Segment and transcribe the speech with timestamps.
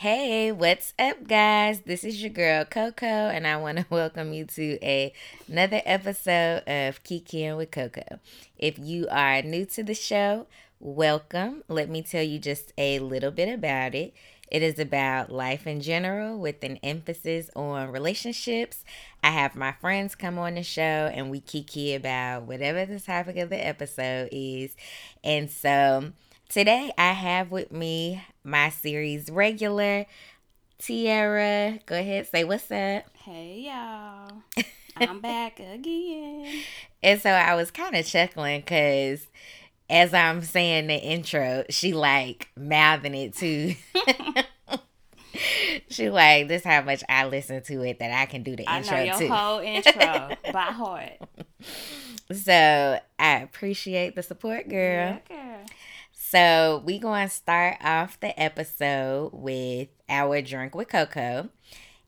[0.00, 1.80] Hey, what's up, guys?
[1.80, 5.12] This is your girl Coco, and I want to welcome you to a,
[5.46, 8.18] another episode of Kikiing with Coco.
[8.56, 10.46] If you are new to the show,
[10.80, 11.64] welcome.
[11.68, 14.14] Let me tell you just a little bit about it.
[14.50, 18.86] It is about life in general with an emphasis on relationships.
[19.22, 20.80] I have my friends come on the show
[21.12, 24.74] and we kiki about whatever the topic of the episode is.
[25.22, 26.12] And so
[26.50, 30.06] today I have with me my series regular,
[30.78, 31.78] Tiara.
[31.86, 33.04] Go ahead, say what's up.
[33.24, 34.42] Hey y'all.
[34.96, 36.62] I'm back again.
[37.02, 39.26] And so I was kind of chuckling because
[39.88, 43.74] as I'm saying the intro, she like mouthing it too.
[45.88, 48.78] she like this how much I listen to it that I can do the I
[48.80, 49.28] intro know your too.
[49.28, 51.12] whole intro by heart.
[52.32, 54.76] So I appreciate the support, girl.
[54.76, 55.66] Yeah, girl.
[56.30, 61.48] So we going to start off the episode with our drink with Coco.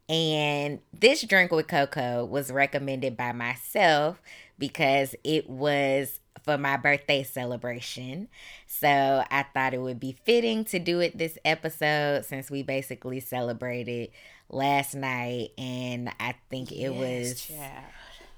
[0.09, 4.21] And this drink with Coco was recommended by myself
[4.59, 8.29] because it was for my birthday celebration.
[8.67, 8.89] So
[9.31, 14.11] I thought it would be fitting to do it this episode since we basically celebrated
[14.51, 17.85] last night and I think it Yes, was child.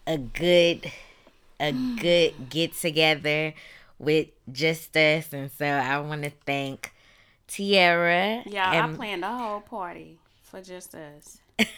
[0.06, 0.90] a good
[1.60, 3.54] a good get together
[3.98, 6.92] with just us and so I want to thank
[7.46, 11.38] Tiara Yeah, I planned the whole party for just us.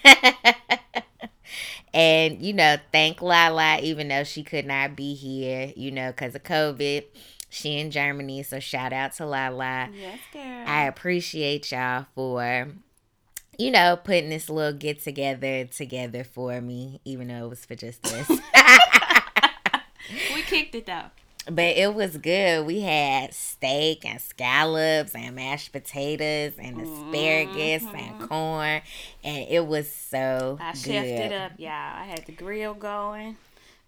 [1.95, 6.35] and you know thank Lala even though she could not be here you know cuz
[6.35, 7.05] of COVID
[7.49, 10.65] she in Germany so shout out to Lala Yes, girl.
[10.67, 12.69] I appreciate y'all for
[13.59, 17.75] you know putting this little get together together for me even though it was for
[17.75, 18.29] just us
[20.35, 21.11] we kicked it though.
[21.49, 22.67] But it was good.
[22.67, 28.83] We had steak and scallops and mashed potatoes and asparagus and corn,
[29.23, 30.81] and it was so I good.
[30.81, 31.71] chefed it up, y'all.
[31.71, 33.37] I had the grill going.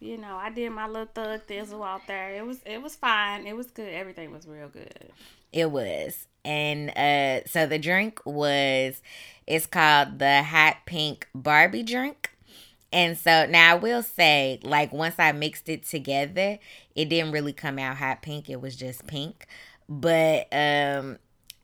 [0.00, 2.36] You know, I did my little thug thizzle out there.
[2.36, 3.46] It was it was fine.
[3.46, 3.92] It was good.
[3.92, 5.10] Everything was real good.
[5.52, 9.02] It was, and uh, so the drink was.
[9.48, 12.30] It's called the hot pink Barbie drink.
[12.92, 16.58] And so now I will say, like, once I mixed it together,
[16.94, 18.48] it didn't really come out hot pink.
[18.48, 19.46] It was just pink.
[19.88, 21.18] But um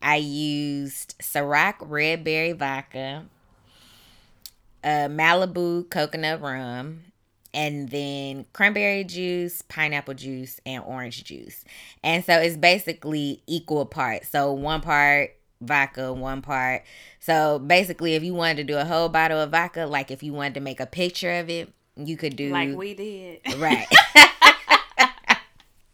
[0.05, 3.25] I used Ciroc red berry vodka,
[4.85, 7.05] uh, Malibu coconut rum,
[7.55, 11.65] and then cranberry juice, pineapple juice, and orange juice.
[12.03, 14.29] And so it's basically equal parts.
[14.29, 16.83] So one part vodka, one part.
[17.21, 20.33] So basically, if you wanted to do a whole bottle of vodka, like if you
[20.33, 23.41] wanted to make a picture of it, you could do Like we did.
[23.57, 23.87] Right.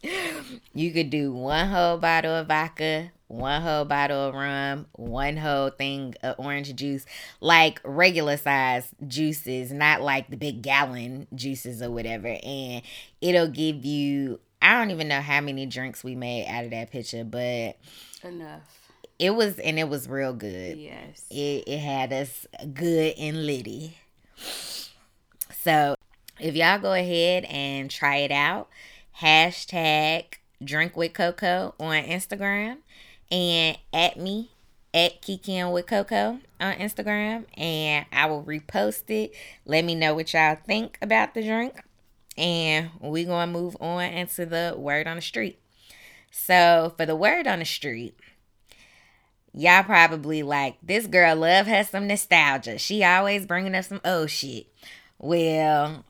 [0.73, 5.69] you could do one whole bottle of vodka, one whole bottle of rum, one whole
[5.69, 7.05] thing of orange juice,
[7.39, 12.35] like regular size juices, not like the big gallon juices or whatever.
[12.43, 12.81] And
[13.21, 16.91] it'll give you, I don't even know how many drinks we made out of that
[16.91, 17.77] picture, but
[18.23, 18.80] Enough.
[19.21, 21.25] It was, and it was real good Yes.
[21.29, 23.97] it, it had us good and litty.
[25.63, 25.95] So
[26.39, 28.67] if y'all go ahead and try it out,
[29.21, 30.25] hashtag
[30.63, 32.77] drink with Coco on Instagram
[33.31, 34.51] and at me
[34.93, 39.33] at Kikiing with Coco on Instagram and I will repost it.
[39.65, 41.81] Let me know what y'all think about the drink.
[42.37, 45.59] And we gonna move on into the word on the street.
[46.31, 48.15] So for the word on the street,
[49.53, 52.77] y'all probably like this girl love her some nostalgia.
[52.77, 54.67] She always bringing up some old shit.
[55.19, 56.05] Well,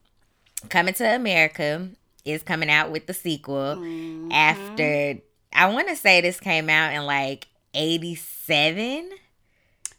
[0.70, 1.90] Coming to America
[2.24, 4.32] is coming out with the sequel Mhm.
[4.32, 5.20] after
[5.52, 9.10] I want to say this came out in like 87.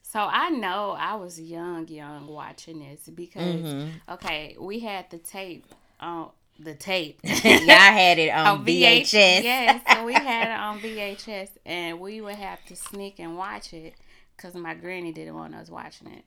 [0.02, 3.90] So I know I was young, young watching this because Mhm.
[4.08, 5.66] okay, we had the tape
[6.00, 6.30] on
[6.64, 7.20] the tape.
[7.24, 9.12] y'all had it on, on VHS.
[9.42, 13.72] Yes, so we had it on VHS, and we would have to sneak and watch
[13.72, 13.94] it
[14.36, 16.24] because my granny didn't want us watching it.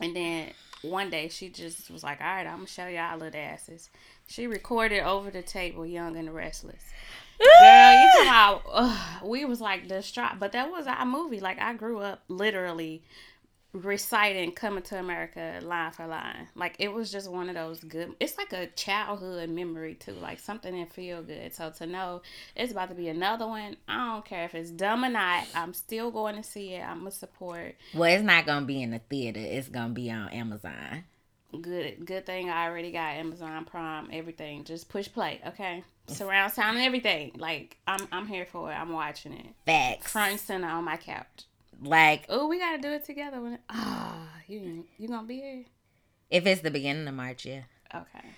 [0.00, 0.50] And then
[0.82, 3.90] one day she just was like, "All right, I'm gonna show y'all little asses."
[4.26, 6.82] She recorded over the tape with Young and the Restless.
[7.38, 8.62] Girl, you about?
[8.72, 11.40] ugh, we was like distraught, but that was our movie.
[11.40, 13.02] Like I grew up literally
[13.74, 16.48] reciting "Coming to America" line for line.
[16.54, 18.14] Like it was just one of those good.
[18.20, 21.54] It's like a childhood memory too, like something that feel good.
[21.54, 22.22] So to know
[22.56, 25.46] it's about to be another one, I don't care if it's dumb or not.
[25.54, 26.82] I'm still going to see it.
[26.82, 27.74] I'm gonna support.
[27.92, 29.40] Well, it's not gonna be in the theater.
[29.40, 31.04] It's gonna be on Amazon.
[31.60, 34.08] Good, good thing I already got Amazon Prime.
[34.12, 35.40] Everything, just push play.
[35.46, 37.32] Okay, surround sound and everything.
[37.36, 38.74] Like I'm, I'm here for it.
[38.74, 39.46] I'm watching it.
[39.66, 40.10] Facts.
[40.10, 41.44] Front and center on my couch.
[41.82, 43.40] Like, oh, we gotta do it together.
[43.40, 45.64] When ah, you you gonna be here?
[46.30, 47.62] If it's the beginning of March, yeah.
[47.94, 48.28] Okay.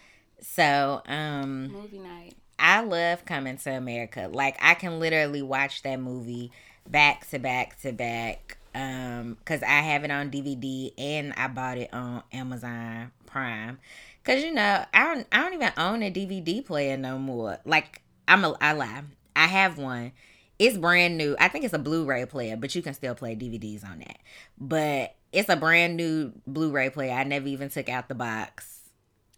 [0.41, 2.35] So, um, movie night.
[2.59, 4.29] I love Coming to America.
[4.33, 6.53] Like, I can literally watch that movie
[6.89, 8.59] back to back to back.
[8.75, 13.79] Um, cause I have it on DVD and I bought it on Amazon Prime.
[14.23, 17.59] Cause you know, I don't, I don't even own a DVD player no more.
[17.65, 19.03] Like, I'm a, I lie.
[19.35, 20.13] I have one.
[20.59, 21.37] It's brand new.
[21.39, 24.19] I think it's a Blu-ray player, but you can still play DVDs on that.
[24.59, 27.13] But it's a brand new Blu-ray player.
[27.13, 28.81] I never even took out the box.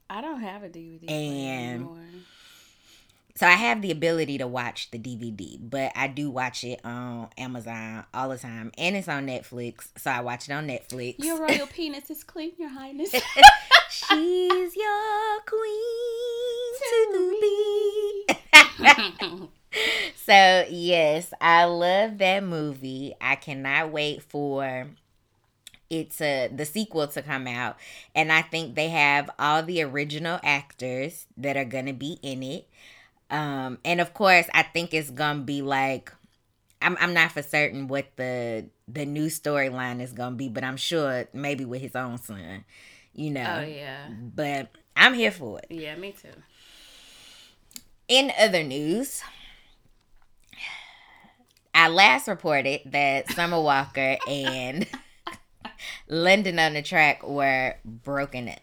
[0.09, 1.99] I don't have a DVD and anymore.
[3.39, 7.29] So I have the ability to watch the DVD, but I do watch it on
[7.39, 9.87] Amazon all the time, and it's on Netflix.
[9.97, 11.25] So I watch it on Netflix.
[11.25, 13.13] Your royal penis is clean, Your Highness.
[13.91, 16.73] She's your queen
[17.15, 18.27] to be.
[20.17, 23.15] so yes, I love that movie.
[23.21, 24.89] I cannot wait for
[25.91, 27.77] it's a the sequel to come out.
[28.15, 32.69] And i think they have all the original actors that are gonna be in it.
[33.31, 36.13] Um and of course i think it's gonna be like
[36.83, 40.77] i'm, I'm not for certain what the the new storyline is gonna be but i'm
[40.77, 42.65] sure maybe with his own son
[43.15, 43.59] you know?
[43.59, 44.09] Oh yeah.
[44.11, 45.67] But i'm here for it.
[45.71, 46.29] Yeah me too.
[48.09, 49.23] In other news
[51.81, 54.85] I last reported that Summer Walker and
[56.09, 58.59] London on the Track were broken up.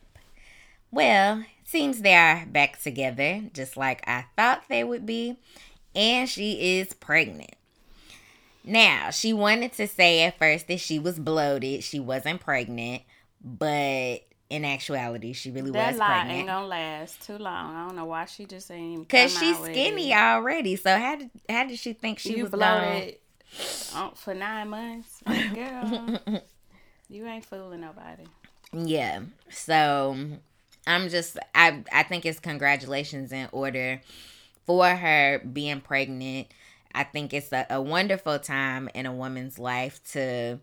[0.91, 5.37] Well, seems they are back together, just like I thought they would be,
[5.95, 7.55] and she is pregnant.
[8.65, 13.03] Now, she wanted to say at first that she was bloated, she wasn't pregnant,
[13.41, 15.99] but in actuality, she really that was pregnant.
[15.99, 17.75] That lie ain't gonna last too long.
[17.75, 19.07] I don't know why she just ain't.
[19.09, 20.75] Cause she's skinny already.
[20.75, 23.17] So how did how did she think she you was bloated
[23.93, 24.07] gonna...
[24.07, 25.21] Uh, for nine months,
[25.53, 26.19] girl?
[27.09, 28.23] You ain't fooling nobody.
[28.73, 29.21] Yeah.
[29.49, 30.17] So
[30.87, 34.01] I'm just I I think it's congratulations in order
[34.65, 36.47] for her being pregnant.
[36.93, 40.59] I think it's a, a wonderful time in a woman's life to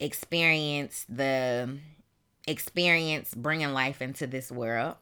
[0.00, 1.78] experience the
[2.48, 4.96] experience bringing life into this world.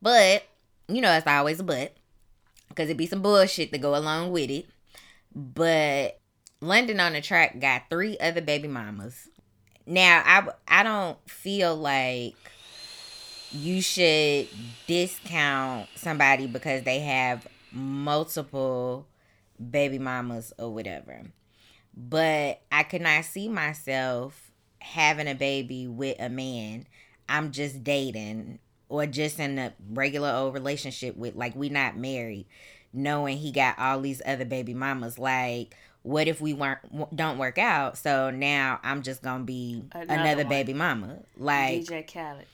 [0.00, 0.44] But,
[0.88, 1.94] you know, it's always a but
[2.68, 4.66] because it'd be some bullshit to go along with it.
[5.34, 6.20] But
[6.60, 9.28] London on the Track got three other baby mamas.
[9.86, 12.36] Now, I I don't feel like
[13.50, 14.48] you should
[14.86, 19.06] discount somebody because they have multiple
[19.70, 21.22] baby mamas or whatever.
[21.96, 24.49] But I could not see myself
[24.80, 26.86] having a baby with a man
[27.28, 32.46] I'm just dating or just in a regular old relationship with like we not married
[32.92, 37.58] knowing he got all these other baby mamas like what if we weren't don't work
[37.58, 37.98] out?
[37.98, 42.46] So now I'm just gonna be another, another baby mama, like DJ Khaled.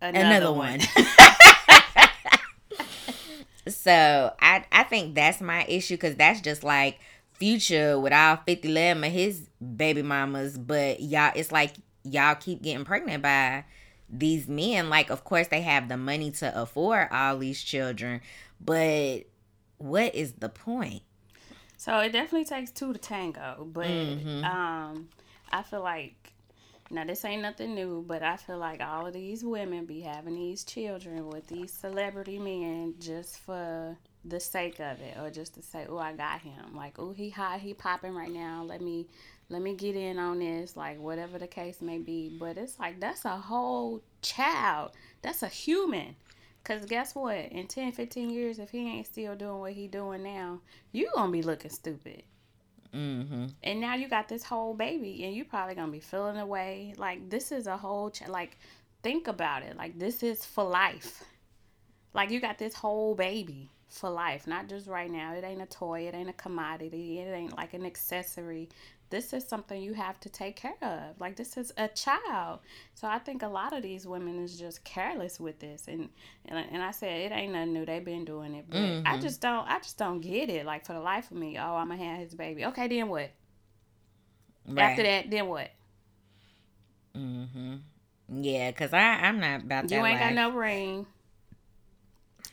[0.00, 0.80] Another, another one.
[0.80, 1.06] one.
[3.68, 7.00] so I I think that's my issue because that's just like
[7.38, 12.62] Future with all 50 lemon of his baby mamas, but y'all it's like y'all keep
[12.62, 13.64] getting pregnant by
[14.08, 14.88] these men.
[14.88, 18.20] Like, of course, they have the money to afford all these children,
[18.60, 19.24] but
[19.78, 21.02] what is the point?
[21.76, 24.44] So it definitely takes two to tango, but mm-hmm.
[24.44, 25.08] um,
[25.52, 26.32] I feel like
[26.90, 30.36] now this ain't nothing new, but I feel like all of these women be having
[30.36, 33.96] these children with these celebrity men just for
[34.28, 37.30] the sake of it, or just to say, "Oh, I got him." Like, "Oh, he
[37.30, 38.64] hot, he popping right now.
[38.64, 39.06] Let me."
[39.48, 42.36] Let me get in on this, like whatever the case may be.
[42.36, 44.90] But it's like that's a whole child.
[45.22, 46.16] That's a human
[46.66, 47.36] because guess what?
[47.36, 51.28] In 10, 15 years, if he ain't still doing what he doing now, you going
[51.28, 52.24] to be looking stupid.
[52.92, 53.46] Mm-hmm.
[53.62, 56.92] And now you got this whole baby, and you probably going to be feeling away.
[56.96, 58.58] Like, this is a whole, ch- like,
[59.04, 59.76] think about it.
[59.76, 61.22] Like, this is for life.
[62.14, 65.32] Like, you got this whole baby for life, not just right now.
[65.34, 68.68] It ain't a toy, it ain't a commodity, it ain't like an accessory
[69.10, 71.20] this is something you have to take care of.
[71.20, 72.60] Like this is a child.
[72.94, 75.84] So I think a lot of these women is just careless with this.
[75.86, 76.08] And
[76.46, 77.86] and, and I said it ain't nothing new.
[77.86, 78.64] They've been doing it.
[78.68, 79.06] But mm-hmm.
[79.06, 80.66] I just don't I just don't get it.
[80.66, 82.64] Like for the life of me, oh, I'm gonna have his baby.
[82.66, 83.30] Okay, then what?
[84.66, 84.82] Right.
[84.82, 85.70] After that, then what?
[87.16, 87.80] Mhm.
[88.28, 89.94] Yeah, cause I I'm not about that.
[89.94, 90.34] You ain't life.
[90.34, 91.06] got no ring.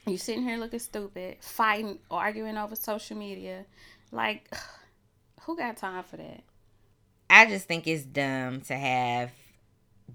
[0.05, 3.65] You sitting here looking stupid, fighting, arguing over social media,
[4.11, 4.53] like.
[5.41, 6.41] Who got time for that?
[7.29, 9.31] I just think it's dumb to have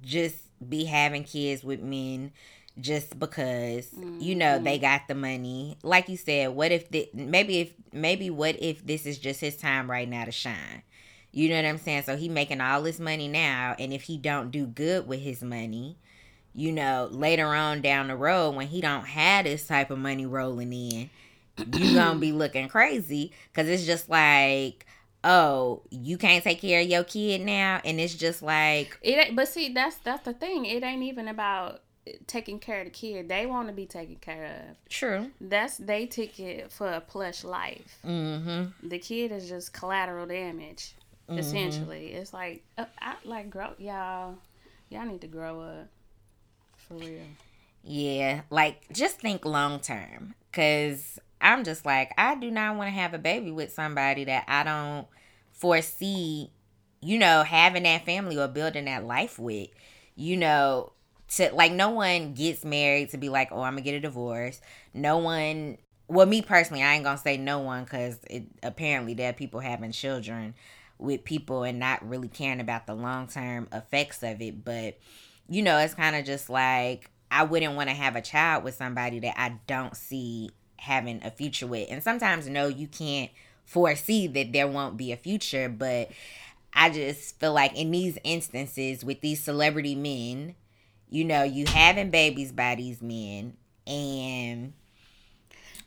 [0.03, 2.33] just be having kids with men
[2.81, 4.21] just because mm-hmm.
[4.21, 4.83] you know they mm-hmm.
[4.83, 5.77] got the money.
[5.83, 9.57] Like you said, what if the, maybe if maybe what if this is just his
[9.57, 10.83] time right now to shine?
[11.33, 12.05] You know what I'm saying?
[12.05, 15.43] So he making all this money now, and if he don't do good with his
[15.43, 15.99] money,
[16.55, 20.27] you know, later on down the road when he don't have this type of money
[20.27, 21.11] rolling in,
[21.59, 23.33] you gonna be looking crazy.
[23.53, 24.87] Because it's just like
[25.25, 27.81] oh you can't take care of your kid now.
[27.85, 30.65] And it's just like it but see that's that's the thing.
[30.65, 31.83] It ain't even about
[32.27, 33.29] taking care of the kid.
[33.29, 34.89] They want to be taken care of.
[34.89, 35.31] True.
[35.41, 37.99] That's they ticket for a plush life.
[38.05, 38.89] Mm-hmm.
[38.89, 40.95] the kid is just collateral damage
[41.29, 41.39] mm-hmm.
[41.39, 42.13] essentially.
[42.13, 44.37] It's like uh, I, like grow y'all
[44.89, 45.89] y'all need to grow up
[46.89, 47.21] for real
[47.85, 52.93] yeah like just think long term because I'm just like, I do not want to
[52.93, 55.07] have a baby with somebody that I don't
[55.53, 56.51] foresee,
[57.01, 59.69] you know, having that family or building that life with.
[60.17, 60.93] You know,
[61.37, 64.61] to like no one gets married to be like, oh, I'm gonna get a divorce.
[64.93, 65.79] No one,
[66.09, 69.61] well, me personally, I ain't gonna say no one because it apparently there are people
[69.61, 70.55] having children
[70.99, 74.65] with people and not really caring about the long term effects of it.
[74.65, 74.99] But
[75.49, 78.75] you know, it's kind of just like I wouldn't want to have a child with
[78.75, 81.89] somebody that I don't see having a future with.
[81.91, 83.31] And sometimes, no, you can't
[83.65, 86.11] foresee that there won't be a future, but
[86.73, 90.55] I just feel like in these instances with these celebrity men,
[91.11, 94.73] you know, you having babies by these men and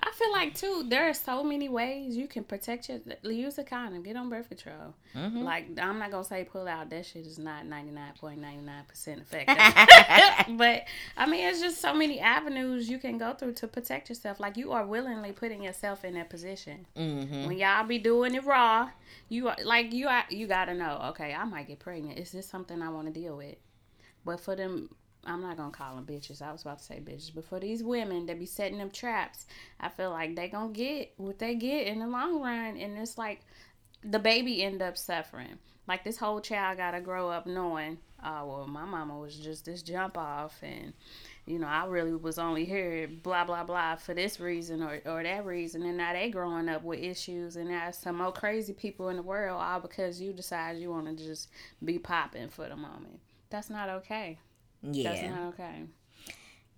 [0.04, 3.64] I feel like too, there are so many ways you can protect your use a
[3.64, 4.96] condom, get on birth control.
[5.16, 5.44] Mm-hmm.
[5.44, 6.90] Like I'm not gonna say pull out.
[6.90, 9.58] That shit is not ninety nine point ninety nine percent effective.
[10.58, 14.40] but I mean, it's just so many avenues you can go through to protect yourself.
[14.40, 16.88] Like you are willingly putting yourself in that position.
[16.96, 17.48] Mm-hmm.
[17.48, 18.90] When y'all be doing it raw,
[19.30, 21.00] you are like you are you gotta know.
[21.10, 22.18] Okay, I might get pregnant.
[22.18, 23.56] Is this something I want to deal with?
[24.26, 24.90] But for them
[25.26, 26.42] I'm not gonna call them bitches.
[26.42, 29.46] I was about to say bitches, but for these women that be setting them traps,
[29.80, 33.18] I feel like they gonna get what they get in the long run, and it's
[33.18, 33.42] like
[34.04, 35.60] the baby end up suffering.
[35.88, 39.84] Like this whole child gotta grow up knowing, oh well, my mama was just this
[39.84, 40.94] jump off, and
[41.46, 45.22] you know I really was only here, blah blah blah, for this reason or or
[45.22, 49.10] that reason, and now they growing up with issues, and now some more crazy people
[49.10, 51.50] in the world, all because you decide you want to just
[51.84, 53.20] be popping for the moment.
[53.52, 54.40] That's not okay.
[54.84, 55.50] Yeah.
[55.50, 55.84] Okay.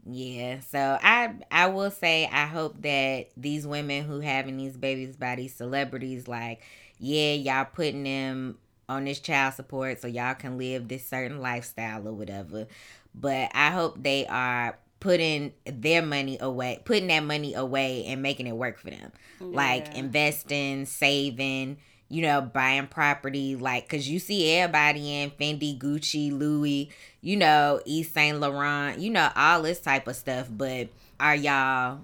[0.05, 5.15] Yeah, so I I will say I hope that these women who having these babies
[5.15, 6.61] by these celebrities, like,
[6.99, 8.57] yeah, y'all putting them
[8.89, 12.67] on this child support so y'all can live this certain lifestyle or whatever.
[13.15, 18.47] But I hope they are putting their money away, putting that money away and making
[18.47, 19.11] it work for them.
[19.39, 19.47] Yeah.
[19.47, 21.77] Like investing, saving,
[22.09, 26.89] you know, buying property, like, cause you see everybody in Fendi, Gucci, Louis,
[27.21, 30.47] you know, Yves Saint Laurent, you know, all this type of stuff.
[30.51, 32.01] But are y'all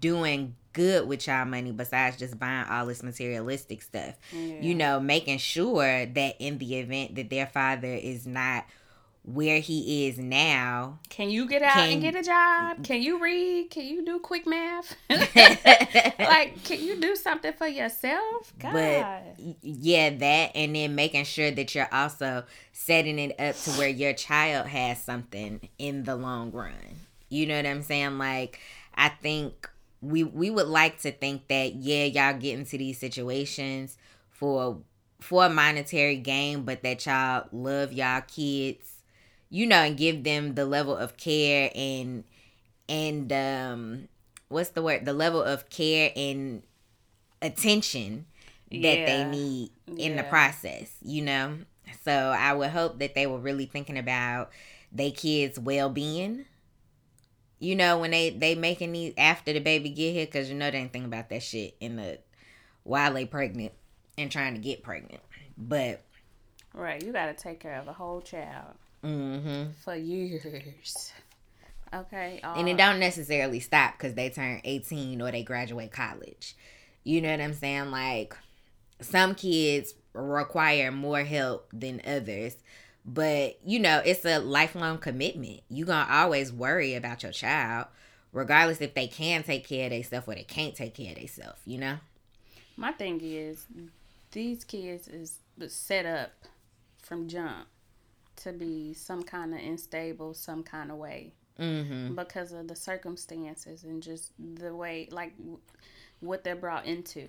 [0.00, 4.14] doing good with y'all money besides just buying all this materialistic stuff?
[4.32, 4.60] Yeah.
[4.60, 8.64] You know, making sure that in the event that their father is not
[9.24, 10.98] where he is now.
[11.08, 12.82] Can you get out can, and get a job?
[12.84, 13.70] Can you read?
[13.70, 14.96] Can you do quick math?
[15.10, 18.52] like, can you do something for yourself?
[18.58, 18.72] God.
[18.72, 23.88] But yeah, that and then making sure that you're also setting it up to where
[23.88, 26.74] your child has something in the long run.
[27.28, 28.18] You know what I'm saying?
[28.18, 28.58] Like,
[28.94, 33.96] I think we we would like to think that yeah, y'all get into these situations
[34.30, 34.78] for
[35.20, 39.01] for a monetary gain, but that y'all love y'all kids
[39.52, 42.24] you know, and give them the level of care and
[42.88, 44.08] and um
[44.48, 45.04] what's the word?
[45.04, 46.62] The level of care and
[47.42, 48.24] attention
[48.70, 49.06] that yeah.
[49.06, 50.22] they need in yeah.
[50.22, 51.58] the process, you know?
[52.02, 54.50] So I would hope that they were really thinking about
[54.90, 56.46] their kids' well being.
[57.58, 60.70] You know, when they they making these after the baby get here, cause you know
[60.70, 62.18] they ain't thinking about that shit in the
[62.84, 63.72] while they pregnant
[64.16, 65.20] and trying to get pregnant.
[65.58, 66.02] But
[66.72, 69.72] right, you got to take care of the whole child mm-hmm.
[69.82, 71.12] for years.
[71.94, 72.40] Okay.
[72.42, 76.56] Uh, and it don't necessarily stop because they turn 18 or they graduate college.
[77.04, 77.90] You know what I'm saying?
[77.90, 78.36] Like
[79.00, 82.56] some kids require more help than others.
[83.04, 85.60] But, you know, it's a lifelong commitment.
[85.68, 87.88] You're going to always worry about your child,
[88.32, 91.58] regardless if they can take care of themselves or they can't take care of themselves,
[91.64, 91.96] you know?
[92.76, 93.66] My thing is,
[94.30, 96.30] these kids is set up
[97.02, 97.66] from jump
[98.36, 101.34] to be some kind of unstable, some kind of way.
[101.60, 102.14] Mm-hmm.
[102.14, 105.34] Because of the circumstances and just the way, like,
[106.20, 107.28] what they're brought into.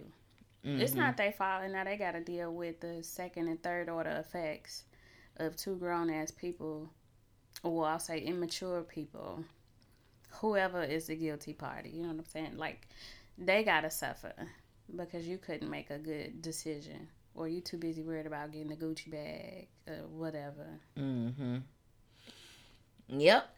[0.66, 0.80] Mm-hmm.
[0.80, 3.90] It's not their fault, and now they got to deal with the second and third
[3.90, 4.86] order effects
[5.38, 6.90] of two grown ass people,
[7.64, 9.44] or I'll say immature people,
[10.30, 11.90] whoever is the guilty party.
[11.90, 12.58] You know what I'm saying?
[12.58, 12.88] Like,
[13.38, 14.34] they got to suffer
[14.96, 18.76] because you couldn't make a good decision or you too busy worried about getting the
[18.76, 20.80] Gucci bag, or whatever.
[20.98, 21.58] Mm-hmm.
[23.10, 23.50] Yep.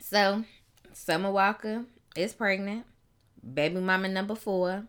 [0.00, 0.44] So,
[0.92, 1.84] Summer Walker
[2.16, 2.84] is pregnant.
[3.42, 4.84] Baby mama number four.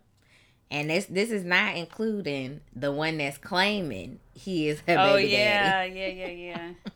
[0.70, 5.00] And this this is not including the one that's claiming he is her baby.
[5.00, 5.94] oh, baby yeah, daddy.
[5.94, 6.90] yeah, yeah, yeah.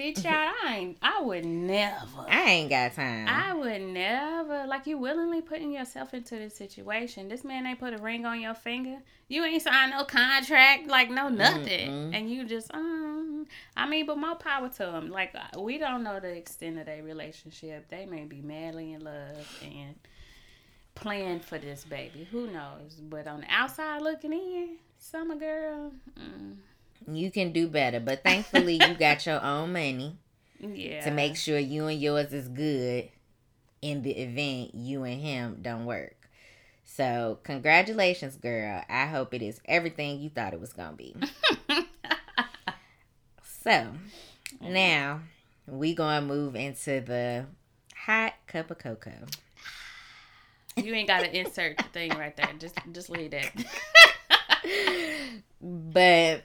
[0.00, 0.98] See, child, I ain't.
[1.02, 2.24] I would never.
[2.26, 3.28] I ain't got time.
[3.28, 4.66] I would never.
[4.66, 7.28] Like you willingly putting yourself into this situation.
[7.28, 8.96] This man ain't put a ring on your finger.
[9.28, 10.86] You ain't signed no contract.
[10.86, 11.90] Like no nothing.
[11.90, 12.16] Mm-mm.
[12.16, 13.46] And you just um.
[13.76, 15.10] I mean, but more power to them.
[15.10, 17.90] Like uh, we don't know the extent of their relationship.
[17.90, 19.96] They may be madly in love and
[20.94, 22.26] plan for this baby.
[22.30, 22.94] Who knows?
[23.02, 25.92] But on the outside looking in, summer girl.
[26.18, 26.56] Mm,
[27.08, 30.16] you can do better, but thankfully you got your own money
[30.58, 31.04] yeah.
[31.04, 33.08] to make sure you and yours is good
[33.82, 36.16] in the event you and him don't work.
[36.84, 38.82] So, congratulations, girl.
[38.88, 41.14] I hope it is everything you thought it was going to be.
[43.62, 43.92] so,
[44.60, 45.20] now
[45.66, 47.46] we going to move into the
[47.94, 49.26] hot cup of cocoa.
[50.76, 52.50] You ain't got to insert the thing right there.
[52.58, 53.52] Just just leave that.
[55.62, 56.44] But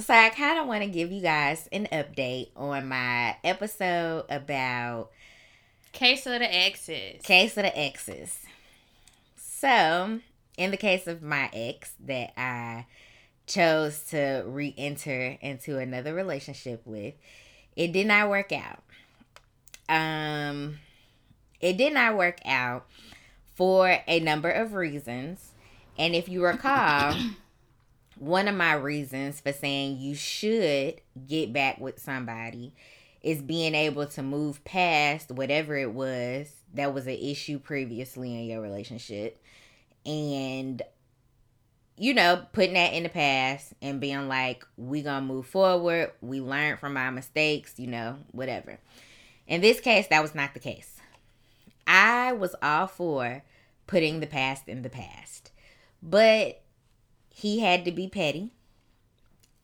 [0.00, 5.10] so I kind of want to give you guys an update on my episode about
[5.92, 7.22] Case of the exes.
[7.22, 8.38] case of the exes.
[9.36, 10.20] So,
[10.58, 12.84] in the case of my ex that I
[13.46, 17.14] chose to re-enter into another relationship with,
[17.76, 18.82] it did not work out.
[19.88, 20.78] Um
[21.60, 22.86] it did not work out
[23.54, 25.52] for a number of reasons.
[25.98, 27.14] And if you recall,
[28.18, 32.72] one of my reasons for saying you should get back with somebody
[33.22, 38.44] is being able to move past whatever it was that was an issue previously in
[38.46, 39.38] your relationship
[40.04, 40.82] and
[41.96, 46.12] you know putting that in the past and being like we gonna move forward.
[46.20, 48.78] We learned from our mistakes you know whatever.
[49.46, 51.00] In this case that was not the case.
[51.86, 53.42] I was all for
[53.86, 55.50] putting the past in the past
[56.02, 56.62] but
[57.38, 58.50] he had to be petty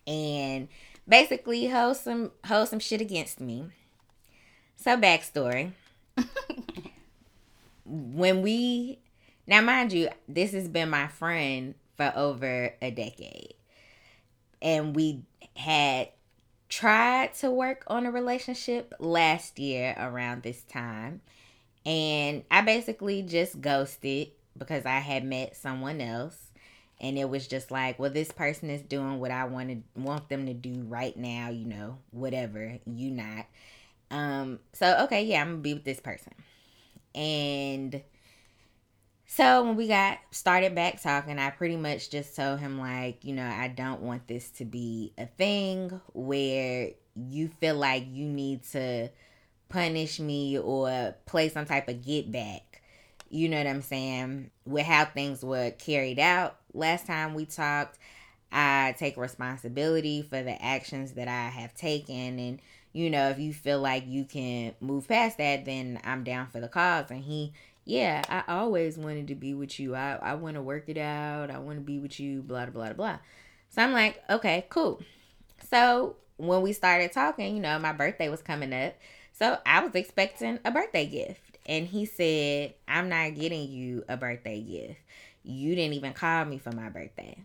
[0.07, 0.69] and
[1.09, 3.65] basically hold some hold some shit against me.
[4.77, 5.73] So backstory.
[7.87, 8.99] when we
[9.47, 13.55] now mind you, this has been my friend for over a decade.
[14.61, 15.23] And we
[15.57, 16.11] had
[16.69, 21.23] tried to work on a relationship last year around this time.
[21.87, 26.52] And I basically just ghosted because I had met someone else
[27.03, 30.47] and it was just like well this person is doing what i wanted want them
[30.47, 33.47] to do right now you know whatever you not.
[34.11, 36.33] Um so okay yeah i'm gonna be with this person.
[37.15, 38.03] And
[39.27, 43.35] so when we got started back talking i pretty much just told him like you
[43.35, 48.63] know i don't want this to be a thing where you feel like you need
[48.65, 49.09] to
[49.69, 52.83] punish me or play some type of get back.
[53.31, 57.99] You know what I'm saying, with how things were carried out last time we talked.
[58.53, 62.39] I take responsibility for the actions that I have taken.
[62.39, 62.61] And,
[62.93, 66.61] you know, if you feel like you can move past that, then I'm down for
[66.61, 67.11] the cause.
[67.11, 67.55] And he,
[67.87, 69.95] yeah, I always wanted to be with you.
[69.95, 71.51] I, I want to work it out.
[71.51, 73.19] I want to be with you, blah, blah, blah, blah.
[73.71, 75.01] So I'm like, okay, cool.
[75.71, 78.95] So when we started talking, you know, my birthday was coming up.
[79.33, 84.17] So I was expecting a birthday gift and he said, I'm not getting you a
[84.17, 85.01] birthday gift.
[85.45, 87.39] You didn't even call me for my birthday.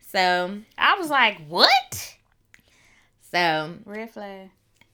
[0.00, 2.16] So I was like, what?
[3.30, 4.50] So red flag.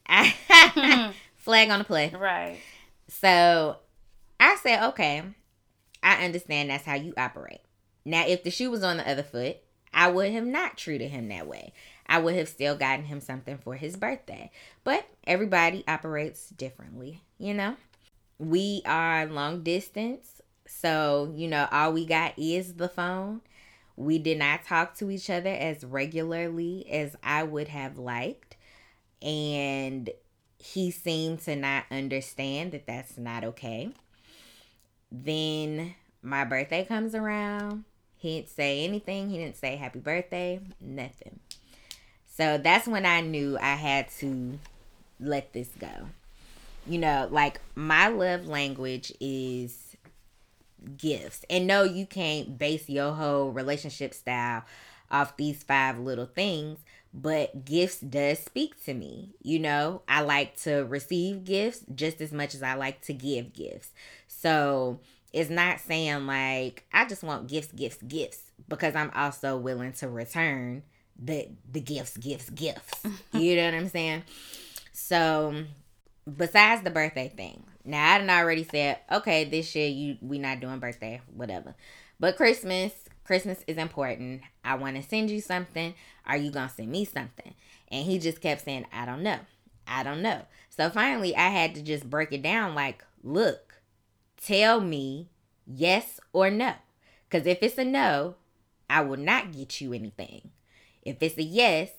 [0.07, 2.13] I, flag on the play.
[2.17, 2.59] Right.
[3.07, 3.77] So
[4.39, 5.23] I said, okay,
[6.03, 7.61] I understand that's how you operate.
[8.05, 9.57] Now, if the shoe was on the other foot,
[9.93, 11.73] I would have not treated him that way.
[12.05, 14.51] I would have still gotten him something for his birthday.
[14.83, 17.75] But everybody operates differently, you know?
[18.39, 20.36] we are long distance.
[20.67, 23.41] So, you know, all we got is the phone.
[23.95, 28.55] We did not talk to each other as regularly as I would have liked.
[29.21, 30.09] And
[30.59, 33.89] he seemed to not understand that that's not okay.
[35.11, 37.85] Then my birthday comes around.
[38.17, 39.29] He didn't say anything.
[39.29, 41.39] He didn't say happy birthday, nothing.
[42.35, 44.59] So that's when I knew I had to
[45.19, 46.07] let this go
[46.87, 49.86] you know, like my love language is
[50.97, 51.45] gifts.
[51.49, 54.63] And no, you can't base your whole relationship style
[55.09, 56.79] off these five little things,
[57.13, 59.35] but gifts does speak to me.
[59.41, 63.53] You know, I like to receive gifts just as much as I like to give
[63.53, 63.91] gifts.
[64.27, 64.99] So,
[65.33, 70.09] it's not saying like I just want gifts, gifts, gifts because I'm also willing to
[70.09, 70.83] return
[71.21, 73.03] the the gifts, gifts, gifts.
[73.33, 74.23] you know what I'm saying?
[74.93, 75.65] So
[76.35, 80.59] besides the birthday thing, now I done already said, okay, this year you we not
[80.59, 81.75] doing birthday, whatever.
[82.19, 84.41] But Christmas, Christmas is important.
[84.63, 85.93] I want to send you something.
[86.25, 87.53] Are you gonna send me something?
[87.89, 89.39] And he just kept saying, I don't know.
[89.87, 90.41] I don't know.
[90.69, 93.81] So finally I had to just break it down like, look,
[94.35, 95.29] tell me
[95.65, 96.73] yes or no.
[97.29, 98.35] Because if it's a no,
[98.89, 100.51] I will not get you anything.
[101.01, 101.91] If it's a yes,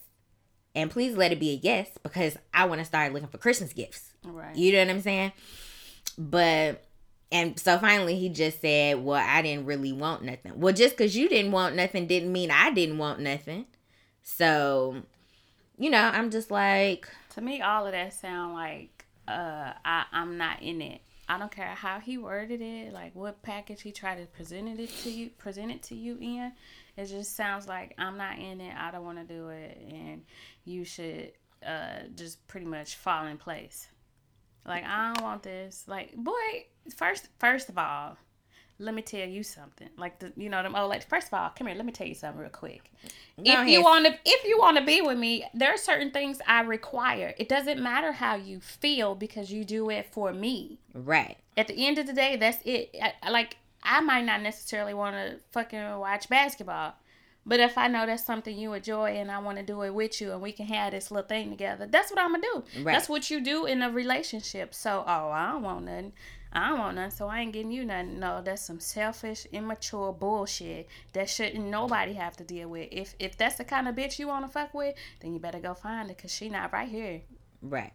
[0.74, 3.72] and please let it be a yes because I want to start looking for Christmas
[3.72, 4.12] gifts.
[4.22, 4.55] Right.
[4.55, 5.33] You know what I'm saying?
[6.18, 6.85] But
[7.31, 11.16] and so finally he just said, "Well, I didn't really want nothing." Well, just cuz
[11.16, 13.66] you didn't want nothing didn't mean I didn't want nothing.
[14.22, 15.02] So,
[15.78, 20.37] you know, I'm just like to me all of that sound like uh I I'm
[20.37, 21.00] not in it.
[21.28, 24.90] I don't care how he worded it, like what package he tried to present it
[25.02, 26.52] to you, present it to you in.
[26.96, 28.74] It just sounds like I'm not in it.
[28.74, 30.24] I don't want to do it, and
[30.64, 31.33] you should
[31.64, 33.88] uh, just pretty much fall in place.
[34.68, 35.85] Like I don't want this.
[35.87, 38.16] Like boy, first first of all,
[38.78, 39.88] let me tell you something.
[39.96, 42.07] Like the you know them oh like first of all, come here, let me tell
[42.07, 42.90] you something real quick.
[43.37, 43.70] Go if ahead.
[43.70, 46.61] you want to if you want to be with me, there are certain things I
[46.61, 47.35] require.
[47.38, 50.78] It doesn't matter how you feel because you do it for me.
[50.94, 51.38] Right.
[51.57, 52.94] At the end of the day, that's it.
[53.02, 56.94] I, like I might not necessarily want to fucking watch basketball.
[57.49, 60.21] But if I know that's something you enjoy and I want to do it with
[60.21, 62.83] you and we can have this little thing together, that's what I'm gonna do.
[62.83, 62.93] Right.
[62.93, 64.75] That's what you do in a relationship.
[64.75, 66.13] So, oh, I don't want nothing.
[66.53, 68.21] I don't want nothing, so I ain't getting you nothing.
[68.21, 72.89] No, that's some selfish, immature bullshit that shouldn't nobody have to deal with.
[72.93, 75.59] If if that's the kind of bitch you want to fuck with, then you better
[75.59, 77.23] go find it because she not right here.
[77.63, 77.93] Right.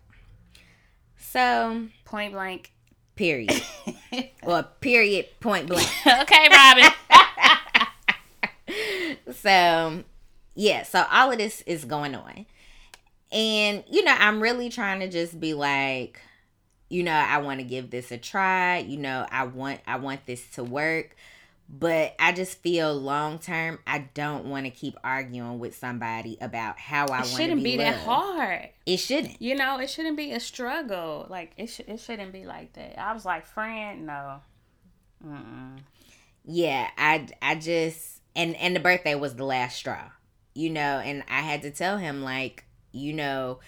[1.18, 2.72] So point blank.
[3.16, 3.62] Period.
[4.44, 5.28] or period.
[5.40, 5.88] Point blank.
[6.22, 6.92] okay, Robin.
[9.32, 10.04] so
[10.56, 12.46] yeah, so all of this is going on.
[13.32, 16.20] And you know, I'm really trying to just be like
[16.90, 18.78] you know, I want to give this a try.
[18.78, 21.16] You know, I want I want this to work.
[21.70, 26.78] But I just feel long term, I don't want to keep arguing with somebody about
[26.78, 27.34] how I want to be.
[27.34, 27.90] It shouldn't be loved.
[27.90, 28.70] that hard.
[28.86, 29.42] It shouldn't.
[29.42, 31.26] You know, it shouldn't be a struggle.
[31.30, 33.00] Like it, sh- it shouldn't be like that.
[33.00, 34.42] I was like, friend, no.
[35.26, 35.80] Mm-mm.
[36.46, 40.10] Yeah, I I just and and the birthday was the last straw,
[40.54, 43.60] you know, and I had to tell him like, you know,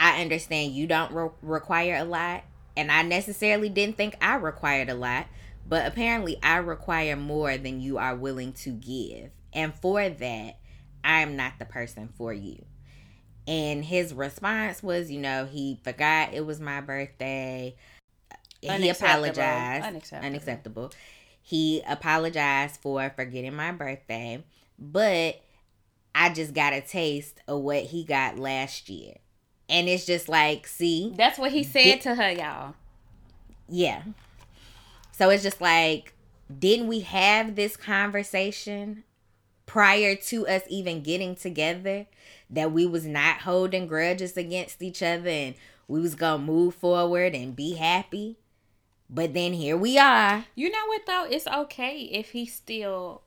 [0.00, 2.44] I understand you don't re- require a lot,
[2.76, 5.26] and I necessarily didn't think I required a lot,
[5.66, 9.30] but apparently I require more than you are willing to give.
[9.52, 10.58] And for that,
[11.02, 12.64] I am not the person for you.
[13.46, 17.76] And his response was, you know, he forgot it was my birthday.
[18.60, 19.86] He apologized.
[19.86, 20.26] Unacceptable.
[20.26, 20.92] Unacceptable.
[21.48, 24.44] He apologized for forgetting my birthday,
[24.78, 25.40] but
[26.14, 29.14] I just got a taste of what he got last year.
[29.66, 32.74] And it's just like, see, that's what he said to her, y'all.
[33.66, 34.02] Yeah.
[35.12, 36.12] So it's just like,
[36.58, 39.04] didn't we have this conversation
[39.64, 42.08] prior to us even getting together
[42.50, 45.54] that we was not holding grudges against each other and
[45.86, 48.36] we was gonna move forward and be happy?
[49.10, 50.44] But then here we are.
[50.54, 51.26] You know what though?
[51.30, 53.22] It's okay if he still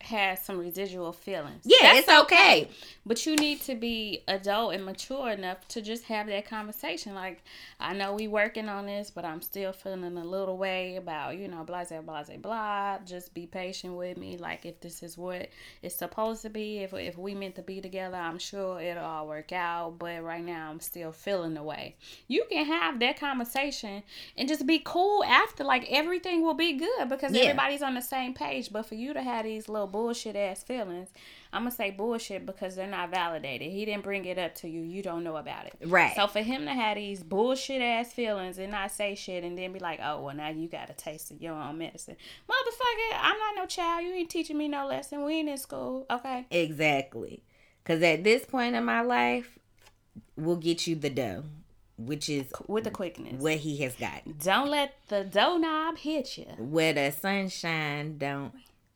[0.00, 1.62] has some residual feelings.
[1.64, 2.62] Yeah, That's it's okay.
[2.62, 2.70] okay.
[3.04, 7.14] But you need to be adult and mature enough to just have that conversation.
[7.14, 7.42] Like,
[7.80, 11.48] I know we working on this, but I'm still feeling a little way about, you
[11.48, 12.98] know, blah, blah, blah, blah.
[13.04, 14.36] Just be patient with me.
[14.36, 15.48] Like, if this is what
[15.82, 19.26] it's supposed to be, if, if we meant to be together, I'm sure it'll all
[19.26, 19.98] work out.
[19.98, 21.96] But right now, I'm still feeling the way.
[22.28, 24.02] You can have that conversation
[24.36, 25.64] and just be cool after.
[25.64, 27.42] Like, everything will be good because yeah.
[27.44, 28.72] everybody's on the same page.
[28.72, 31.08] But for you to have these little bullshit ass feelings.
[31.52, 33.70] I'm gonna say bullshit because they're not validated.
[33.70, 34.82] He didn't bring it up to you.
[34.82, 35.74] You don't know about it.
[35.84, 36.14] Right.
[36.14, 39.72] So for him to have these bullshit ass feelings and not say shit and then
[39.72, 42.16] be like, oh well now you got a taste of your own medicine.
[42.48, 44.04] Motherfucker, I'm not no child.
[44.04, 45.24] You ain't teaching me no lesson.
[45.24, 46.06] We ain't in school.
[46.10, 46.46] Okay.
[46.50, 47.42] Exactly.
[47.84, 49.58] Cause at this point in my life,
[50.36, 51.44] we'll get you the dough
[51.98, 54.22] which is with the quickness what he has got.
[54.38, 56.46] Don't let the dough knob hit you.
[56.56, 58.52] Where the sunshine don't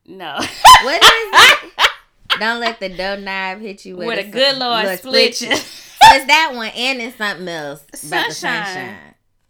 [0.07, 0.35] no.
[0.37, 1.73] What is it?
[2.41, 5.49] Don't let the doorknob hit you with, with a good Lord split you.
[5.53, 8.97] it's that one and it's something else about the sunshine.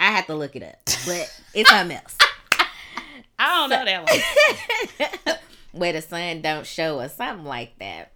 [0.01, 2.17] I have to look it up, but it's something else.
[3.39, 5.37] I don't so, know that one.
[5.73, 8.13] Where the sun don't show or something like that.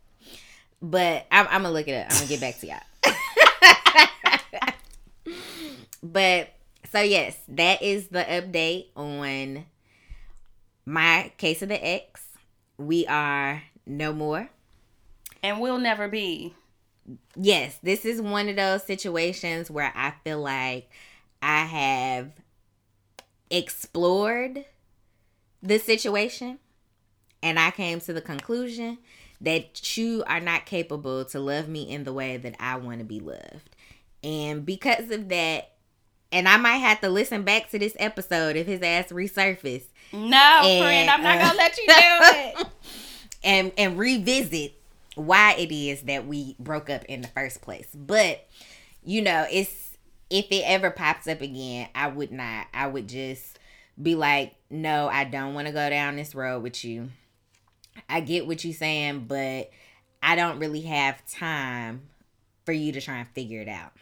[0.82, 2.06] But I'm, I'm gonna look it up.
[2.10, 2.80] I'm gonna get back to y'all.
[6.02, 6.52] but
[6.92, 9.64] so yes, that is the update on
[10.84, 12.25] my case of the ex,
[12.78, 14.50] we are no more.
[15.42, 16.54] And we'll never be.
[17.36, 20.90] Yes, this is one of those situations where I feel like
[21.40, 22.32] I have
[23.50, 24.64] explored
[25.62, 26.58] the situation
[27.42, 28.98] and I came to the conclusion
[29.40, 33.04] that you are not capable to love me in the way that I want to
[33.04, 33.76] be loved.
[34.24, 35.75] And because of that,
[36.32, 39.84] and I might have to listen back to this episode if his ass resurface.
[40.12, 42.66] No, and, friend, I'm not uh, gonna let you do it.
[43.44, 44.74] and and revisit
[45.14, 47.88] why it is that we broke up in the first place.
[47.94, 48.46] But
[49.02, 49.96] you know, it's
[50.30, 52.66] if it ever pops up again, I would not.
[52.74, 53.58] I would just
[54.00, 57.10] be like, no, I don't want to go down this road with you.
[58.08, 59.70] I get what you're saying, but
[60.22, 62.02] I don't really have time
[62.64, 63.92] for you to try and figure it out.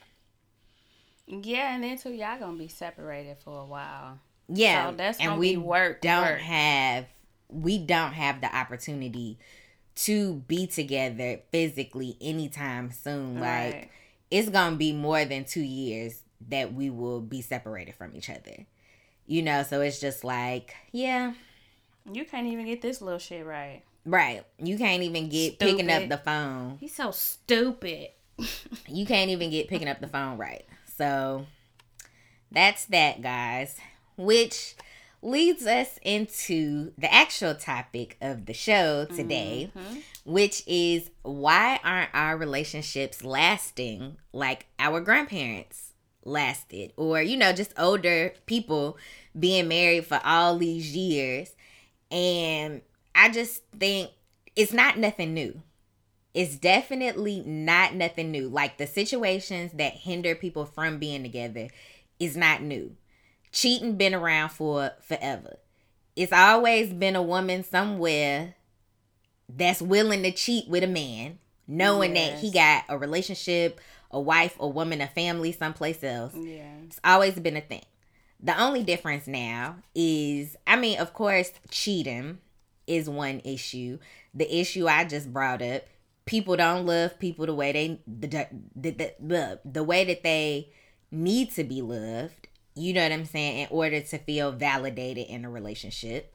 [1.27, 4.19] Yeah, and then too, y'all gonna be separated for a while.
[4.49, 6.03] Yeah, so that's and we work.
[6.03, 6.41] Don't work.
[6.41, 7.07] have
[7.49, 9.39] we don't have the opportunity
[9.95, 13.41] to be together physically anytime soon.
[13.41, 13.73] Right.
[13.73, 13.91] Like
[14.31, 18.67] it's gonna be more than two years that we will be separated from each other.
[19.27, 21.33] You know, so it's just like, yeah.
[22.11, 23.83] You can't even get this little shit right.
[24.05, 24.45] Right.
[24.59, 25.77] You can't even get stupid.
[25.77, 26.77] picking up the phone.
[26.79, 28.09] He's so stupid.
[28.89, 30.67] you can't even get picking up the phone right.
[30.97, 31.47] So
[32.51, 33.79] that's that, guys.
[34.17, 34.77] Which
[35.23, 39.99] leads us into the actual topic of the show today, mm-hmm.
[40.25, 46.93] which is why aren't our relationships lasting like our grandparents lasted?
[46.97, 48.99] Or, you know, just older people
[49.37, 51.55] being married for all these years.
[52.11, 52.83] And
[53.15, 54.11] I just think
[54.55, 55.61] it's not nothing new.
[56.35, 58.49] It's definitely not nothing new.
[58.49, 61.69] Like the situations that hinder people from being together
[62.19, 62.97] is not new
[63.55, 65.57] cheating been around for forever.
[66.17, 68.57] It's always been a woman somewhere
[69.49, 72.33] that's willing to cheat with a man, knowing yes.
[72.33, 76.35] that he got a relationship, a wife, a woman, a family someplace else.
[76.35, 76.75] Yeah.
[76.85, 77.85] It's always been a thing.
[78.41, 82.39] The only difference now is, I mean, of course, cheating
[82.87, 83.99] is one issue.
[84.35, 85.85] The issue I just brought up,
[86.27, 90.73] people don't love people the way they the the, the, the, way that they
[91.11, 95.45] need to be loved you know what I'm saying, in order to feel validated in
[95.45, 96.35] a relationship.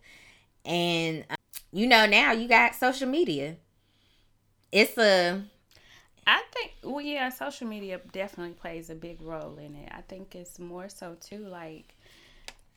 [0.65, 1.35] And um,
[1.71, 3.57] you know, now you got social media.
[4.71, 5.43] It's a
[6.25, 9.89] I think well yeah, social media definitely plays a big role in it.
[9.91, 11.95] I think it's more so too like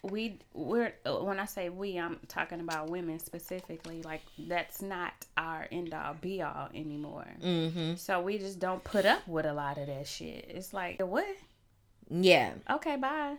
[0.03, 4.03] we we're when I say we, I'm talking about women specifically.
[4.03, 7.29] Like that's not our end all be all anymore.
[7.41, 7.95] Mm-hmm.
[7.95, 10.47] So we just don't put up with a lot of that shit.
[10.49, 11.27] It's like what?
[12.11, 12.55] Yeah.
[12.69, 13.37] Okay, bye.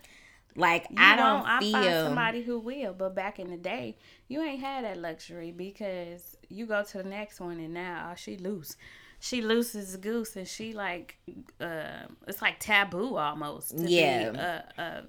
[0.55, 3.97] Like you I don't I feel find somebody who will, but back in the day,
[4.27, 8.15] you ain't had that luxury because you go to the next one and now oh,
[8.15, 8.77] she loose.
[9.19, 11.17] She loses goose and she like
[11.59, 14.29] uh it's like taboo almost to yeah.
[14.29, 15.03] be a, a,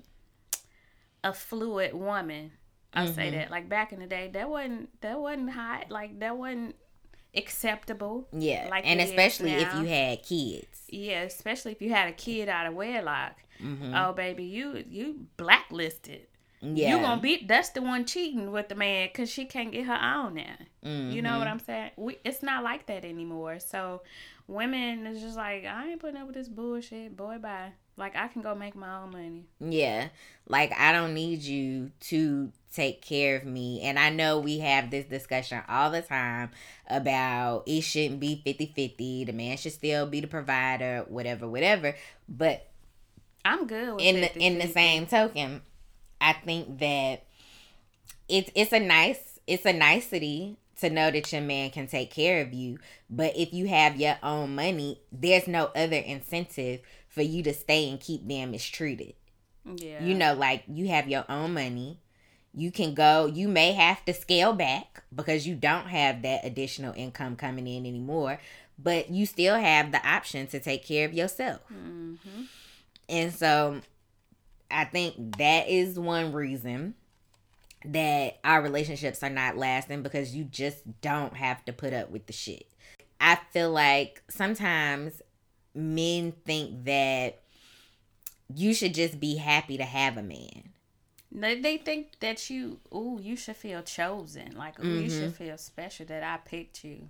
[1.24, 2.52] a fluid woman.
[2.92, 3.14] I mm-hmm.
[3.14, 3.50] say that.
[3.50, 5.90] Like back in the day, that wasn't that wasn't hot.
[5.90, 6.76] Like that wasn't
[7.34, 8.28] acceptable.
[8.32, 8.68] Yeah.
[8.70, 10.82] Like and especially if you had kids.
[10.88, 13.36] Yeah, especially if you had a kid out of wedlock.
[13.60, 13.94] Mm-hmm.
[13.94, 16.26] Oh, baby, you you blacklisted.
[16.60, 16.96] Yeah.
[16.96, 19.98] You gonna be that's the one cheating with the man because she can't get her
[20.00, 20.56] own now.
[20.84, 21.10] Mm-hmm.
[21.10, 21.52] You know what mm-hmm.
[21.52, 21.90] I'm saying?
[21.96, 23.58] We it's not like that anymore.
[23.58, 24.02] So
[24.46, 27.16] women is just like I ain't putting up with this bullshit.
[27.16, 27.72] Boy, bye.
[27.96, 29.44] Like I can go make my own money.
[29.60, 30.08] Yeah.
[30.48, 33.82] Like I don't need you to take care of me.
[33.82, 36.50] And I know we have this discussion all the time
[36.88, 39.26] about it shouldn't be 50-50.
[39.26, 41.94] The man should still be the provider, whatever, whatever.
[42.28, 42.68] But
[43.44, 45.60] I'm good in the in the same token,
[46.20, 47.24] I think that
[48.28, 52.40] it's it's a nice it's a nicety to know that your man can take care
[52.40, 52.78] of you.
[53.08, 57.88] But if you have your own money, there's no other incentive for you to stay
[57.88, 59.14] and keep being mistreated.
[59.64, 60.04] Yeah.
[60.04, 62.00] You know, like you have your own money.
[62.56, 66.94] You can go, you may have to scale back because you don't have that additional
[66.94, 68.38] income coming in anymore,
[68.78, 71.60] but you still have the option to take care of yourself.
[71.72, 72.42] Mm-hmm.
[73.08, 73.80] And so
[74.70, 76.94] I think that is one reason
[77.84, 82.26] that our relationships are not lasting because you just don't have to put up with
[82.26, 82.66] the shit.
[83.20, 85.22] I feel like sometimes
[85.74, 87.40] men think that
[88.54, 90.70] you should just be happy to have a man.
[91.32, 94.54] They, they think that you, oh, you should feel chosen.
[94.56, 95.02] Like, oh, mm-hmm.
[95.02, 97.08] you should feel special that I picked you.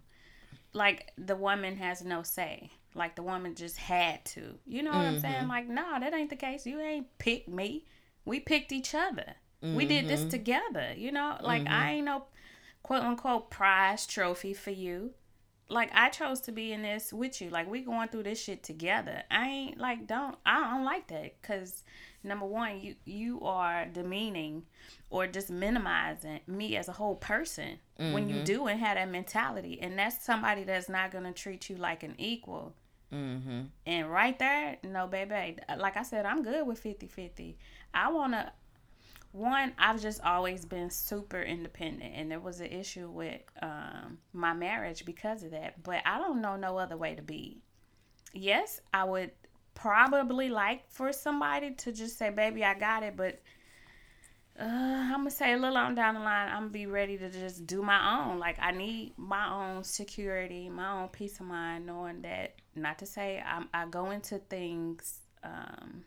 [0.73, 2.71] Like, the woman has no say.
[2.95, 4.55] Like the woman just had to.
[4.67, 5.15] You know what mm-hmm.
[5.17, 5.35] I'm saying?
[5.35, 5.49] Mm-hmm.
[5.49, 6.65] Like, no, that ain't the case.
[6.65, 7.85] You ain't picked me.
[8.25, 9.35] We picked each other.
[9.65, 9.77] Mm-hmm.
[9.77, 10.29] We did this mm-hmm.
[10.31, 11.37] together, you know?
[11.41, 11.75] Like mm-hmm.
[11.75, 12.25] I ain't no
[12.83, 15.13] quote unquote prize trophy for you.
[15.71, 17.49] Like I chose to be in this with you.
[17.49, 19.23] Like we going through this shit together.
[19.31, 21.83] I ain't like don't I don't like that cuz
[22.23, 24.65] number 1 you you are demeaning
[25.09, 28.13] or just minimizing me as a whole person mm-hmm.
[28.13, 28.45] when you mm-hmm.
[28.45, 32.03] do and have that mentality and that's somebody that's not going to treat you like
[32.03, 32.75] an equal.
[33.13, 33.61] Mm-hmm.
[33.87, 35.57] And right there, no, baby.
[35.79, 37.57] Like I said, I'm good with 50 50.
[37.95, 38.53] I want to
[39.35, 44.53] one i've just always been super independent and there was an issue with um, my
[44.53, 47.61] marriage because of that but i don't know no other way to be.
[48.33, 49.33] Yes i would
[49.75, 53.43] probably like for somebody to just say baby i got it but
[54.61, 57.29] uh, i'm gonna say a little on down the line i'm gonna be ready to
[57.29, 58.39] just do my own.
[58.39, 63.07] Like i need my own security my own peace of mind knowing that not to
[63.07, 66.05] say I'm, i go into things um,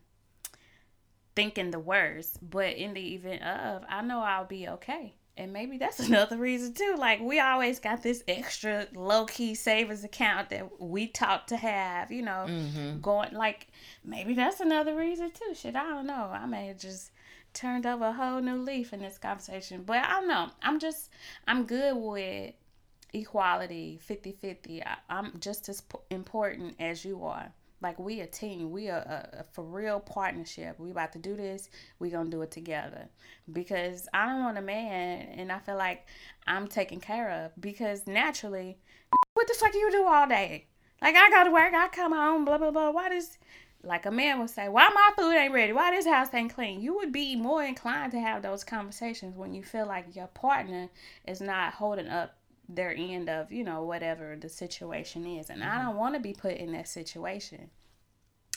[1.37, 5.13] thinking the worst, but in the event of, I know I'll be okay.
[5.37, 6.95] And maybe that's another reason too.
[6.97, 12.11] Like we always got this extra low key savings account that we taught to have,
[12.11, 13.01] you know, mm-hmm.
[13.01, 13.67] going like
[14.03, 15.53] maybe that's another reason too.
[15.53, 16.31] Shit, I don't know.
[16.33, 17.11] I may have just
[17.53, 19.83] turned over a whole new leaf in this conversation.
[19.85, 20.49] But I don't know.
[20.63, 21.11] I'm just
[21.47, 22.55] I'm good with
[23.13, 24.81] equality 50-50.
[24.83, 27.51] I, I'm just as important as you are.
[27.81, 28.71] Like we a team.
[28.71, 30.79] We are a, a, for real partnership.
[30.79, 31.69] We about to do this.
[31.99, 33.07] We gonna do it together.
[33.51, 36.07] Because I don't want a man, and I feel like
[36.47, 37.51] I'm taken care of.
[37.59, 38.77] Because naturally,
[39.33, 40.65] what the fuck you do all day?
[41.01, 42.89] Like I go to work, I come home, blah blah blah.
[42.89, 43.37] Why does
[43.83, 45.73] like a man would say, Why my food ain't ready?
[45.73, 46.81] Why this house ain't clean?
[46.81, 50.89] You would be more inclined to have those conversations when you feel like your partner
[51.27, 52.36] is not holding up
[52.69, 55.49] their end of, you know, whatever the situation is.
[55.49, 55.71] And mm-hmm.
[55.71, 57.69] I don't want to be put in that situation.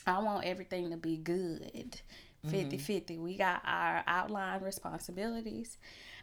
[0.07, 2.01] I want everything to be good.
[2.45, 2.77] 50 mm-hmm.
[2.79, 3.19] 50.
[3.19, 5.77] We got our outline responsibilities.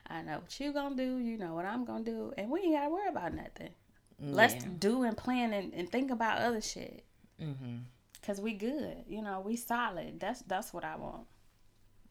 [0.10, 2.76] I know what you gonna do, you know what I'm gonna do, and we ain't
[2.76, 3.70] gotta worry about nothing.
[4.20, 4.34] Yeah.
[4.34, 7.04] Let's do and plan and, and think about other shit.
[7.42, 7.78] Mm-hmm.
[8.26, 10.20] Cause we good, you know, we solid.
[10.20, 11.28] That's that's what I want.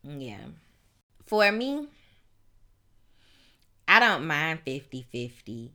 [0.02, 0.38] Yeah.
[1.26, 1.88] For me,
[3.88, 5.72] I don't mind 50 50,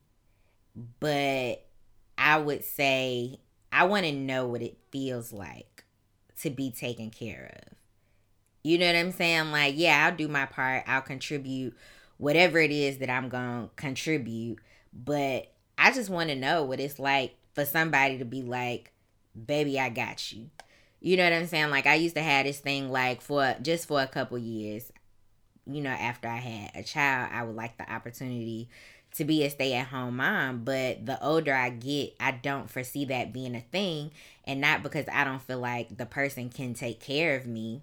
[0.99, 1.65] but
[2.17, 3.39] I would say
[3.71, 5.85] I want to know what it feels like
[6.41, 7.77] to be taken care of.
[8.63, 9.51] You know what I'm saying?
[9.51, 11.75] Like, yeah, I'll do my part, I'll contribute
[12.17, 14.59] whatever it is that I'm going to contribute,
[14.93, 18.91] but I just want to know what it's like for somebody to be like,
[19.45, 20.51] baby, I got you.
[20.99, 21.71] You know what I'm saying?
[21.71, 24.91] Like I used to have this thing like for just for a couple years
[25.65, 28.69] you know, after I had a child, I would like the opportunity
[29.15, 30.63] to be a stay at home mom.
[30.63, 34.11] But the older I get, I don't foresee that being a thing.
[34.45, 37.81] And not because I don't feel like the person can take care of me,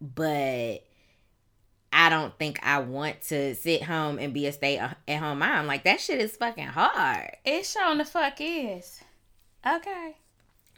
[0.00, 0.84] but
[1.92, 5.66] I don't think I want to sit home and be a stay at home mom.
[5.66, 7.30] Like that shit is fucking hard.
[7.44, 9.00] It showing the fuck is.
[9.66, 10.16] Okay.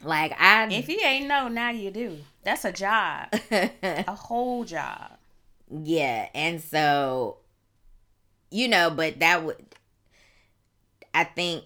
[0.01, 2.17] Like I If you ain't know, now you do.
[2.43, 3.27] That's a job.
[3.51, 5.18] a whole job.
[5.69, 7.37] Yeah, and so
[8.51, 9.57] you know, but that would
[11.13, 11.63] I think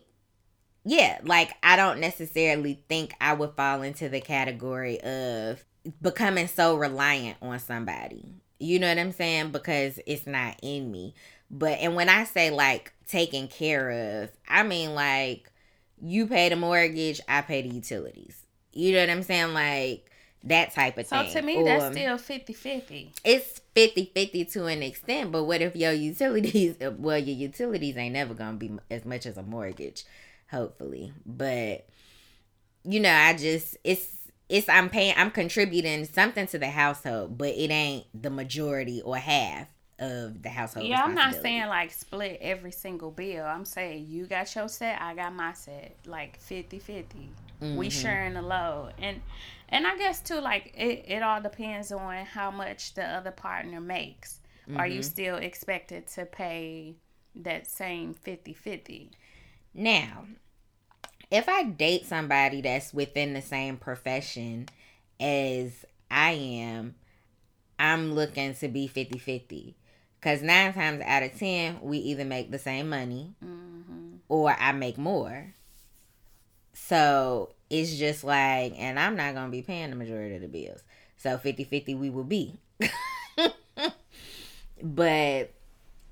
[0.85, 5.63] yeah, like I don't necessarily think I would fall into the category of
[6.01, 8.25] becoming so reliant on somebody.
[8.59, 9.51] You know what I'm saying?
[9.51, 11.15] Because it's not in me.
[11.51, 15.51] But and when I say like taken care of, I mean like
[16.01, 18.45] you pay the mortgage, I pay the utilities.
[18.73, 19.53] You know what I'm saying?
[19.53, 20.09] Like
[20.43, 21.31] that type of so thing.
[21.31, 23.13] So to me, or, that's um, still 50 50.
[23.23, 28.13] It's 50 50 to an extent, but what if your utilities, well, your utilities ain't
[28.13, 30.03] never going to be as much as a mortgage,
[30.51, 31.13] hopefully.
[31.25, 31.87] But,
[32.83, 34.13] you know, I just, it's,
[34.49, 39.17] it's, I'm paying, I'm contributing something to the household, but it ain't the majority or
[39.17, 39.67] half
[39.99, 40.87] of the household.
[40.87, 43.45] Yeah, I'm not saying like split every single bill.
[43.45, 47.29] I'm saying you got your set, I got my set, like 50 50.
[47.61, 47.77] Mm-hmm.
[47.77, 48.93] We sharing the load.
[48.99, 49.21] And
[49.69, 53.79] and I guess too, like it, it all depends on how much the other partner
[53.79, 54.39] makes.
[54.67, 54.79] Mm-hmm.
[54.79, 55.09] Are you mm-hmm.
[55.09, 56.95] still expected to pay
[57.35, 59.11] that same 50 50?
[59.73, 60.25] Now,
[61.31, 64.67] if I date somebody that's within the same profession
[65.19, 66.95] as I am,
[67.79, 69.75] I'm looking to be 50 50.
[70.23, 74.15] Because nine times out of 10, we either make the same money mm-hmm.
[74.29, 75.53] or I make more.
[76.71, 80.47] So it's just like, and I'm not going to be paying the majority of the
[80.47, 80.81] bills.
[81.17, 82.57] So 50 50 we will be.
[84.81, 85.51] but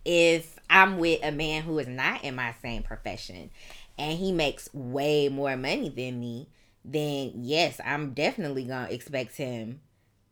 [0.04, 3.50] if I'm with a man who is not in my same profession
[3.98, 6.50] and he makes way more money than me,
[6.84, 9.80] then yes, I'm definitely going to expect him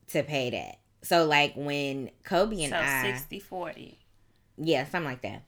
[0.07, 0.80] to pay that.
[1.01, 3.97] So like when Kobe and so I 60 40.
[4.57, 5.43] Yeah, something like that.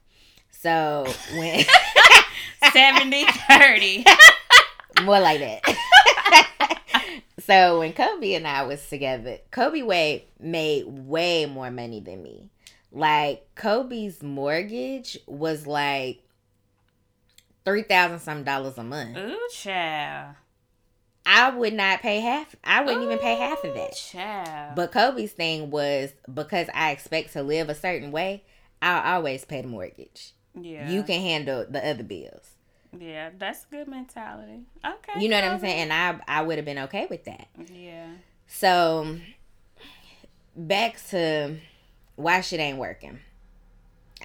[0.52, 1.66] So when
[2.74, 4.06] 70 30.
[5.04, 7.22] more like that.
[7.40, 12.50] so when Kobe and I was together, Kobe way made way more money than me.
[12.92, 16.24] Like Kobe's mortgage was like
[17.64, 19.18] three thousand some dollars a month.
[19.18, 20.36] Ooh, child.
[21.26, 22.56] I would not pay half.
[22.64, 23.96] I wouldn't even pay half of that.
[23.96, 24.76] Child.
[24.76, 28.44] But Kobe's thing was because I expect to live a certain way,
[28.82, 30.34] I'll always pay the mortgage.
[30.60, 30.90] yeah.
[30.90, 32.56] You can handle the other bills.
[33.00, 34.62] Yeah, that's good mentality.
[34.86, 35.22] Okay.
[35.22, 35.92] You know what I'm saying?
[35.92, 37.48] And I I would have been okay with that.
[37.74, 38.08] Yeah.
[38.48, 39.18] So
[40.56, 41.56] back to
[42.16, 43.20] why shit ain't working.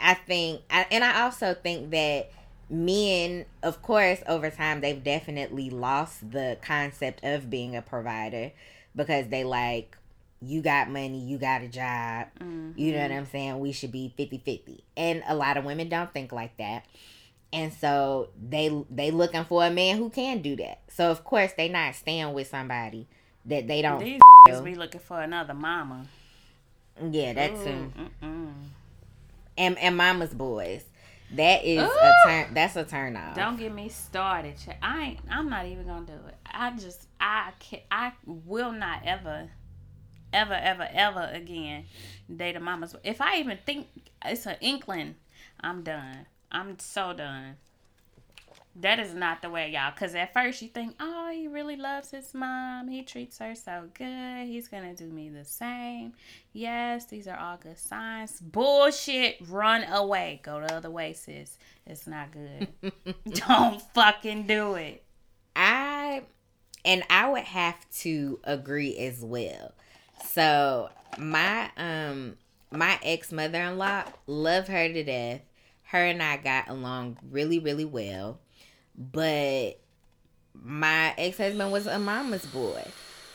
[0.01, 2.31] I think, I, and I also think that
[2.69, 8.53] men, of course, over time they've definitely lost the concept of being a provider
[8.95, 9.97] because they like
[10.43, 12.47] you got money, you got a job, you
[12.93, 13.03] know mm-hmm.
[13.03, 13.59] what I'm saying?
[13.59, 14.81] We should be 50-50.
[14.97, 16.85] And a lot of women don't think like that.
[17.53, 20.81] And so they they looking for a man who can do that.
[20.89, 23.07] So of course they not staying with somebody
[23.47, 26.07] that they don't These f- be looking for another mama.
[27.11, 28.53] Yeah, that's mm-mm.
[29.57, 30.85] And and mama's boys.
[31.37, 31.91] That is Ooh.
[31.91, 32.55] a turn.
[32.55, 33.35] That's a turn off.
[33.35, 34.55] Don't get me started.
[34.83, 35.19] I ain't.
[35.31, 36.35] I'm not even gonna do it.
[36.47, 37.07] I just.
[37.21, 39.51] I can I will not ever,
[40.33, 41.85] ever, ever, ever again
[42.35, 42.95] date a mama's.
[43.05, 43.89] If I even think
[44.25, 45.17] it's an inkling,
[45.61, 46.27] I'm done.
[46.51, 47.57] I'm so done.
[48.81, 49.91] That is not the way, y'all.
[49.91, 52.89] Because at first you think, oh, he really loves his mom.
[52.89, 54.47] He treats her so good.
[54.47, 56.13] He's going to do me the same.
[56.53, 58.39] Yes, these are all good signs.
[58.41, 59.37] Bullshit.
[59.49, 60.41] Run away.
[60.43, 61.57] Go the other way, sis.
[61.87, 62.69] It's not good.
[63.47, 65.03] Don't fucking do it.
[65.55, 66.23] I
[66.85, 69.73] and I would have to agree as well.
[70.25, 72.37] So my um
[72.71, 75.41] my ex mother in law love her to death.
[75.85, 78.39] Her and I got along really really well,
[78.97, 79.79] but
[80.55, 82.85] my ex husband was a mama's boy.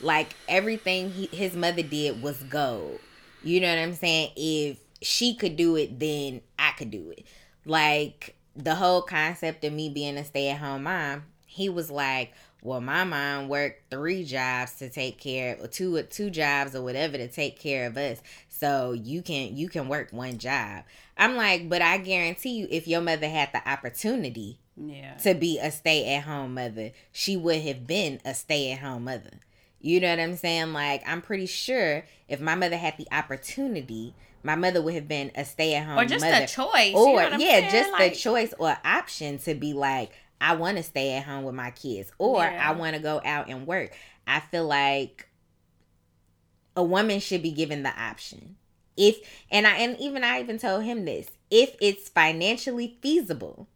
[0.01, 2.99] Like everything he, his mother did was gold.
[3.43, 4.31] You know what I'm saying?
[4.35, 7.25] If she could do it, then I could do it.
[7.65, 12.33] Like the whole concept of me being a stay at home mom, he was like,
[12.63, 17.17] "Well, my mom worked three jobs to take care of two two jobs or whatever
[17.17, 18.21] to take care of us.
[18.49, 20.83] So you can you can work one job."
[21.17, 25.15] I'm like, "But I guarantee you, if your mother had the opportunity Yeah.
[25.17, 29.03] to be a stay at home mother, she would have been a stay at home
[29.05, 29.39] mother.
[29.79, 30.73] You know what I'm saying?
[30.73, 34.13] Like, I'm pretty sure if my mother had the opportunity,
[34.43, 36.43] my mother would have been a stay at home Or just mother.
[36.43, 36.91] a choice.
[36.91, 37.71] you or know what I'm yeah, saying?
[37.71, 41.43] just Like, the choice or option to be like, I want to stay at home
[41.43, 42.69] with my kids, or Yeah.
[42.69, 43.91] I want to go out and work.
[44.25, 45.27] I feel like
[46.75, 48.55] a woman should be given the option.
[48.97, 49.17] If
[49.49, 51.27] and I and even I even told him this.
[51.49, 53.67] If it's financially feasible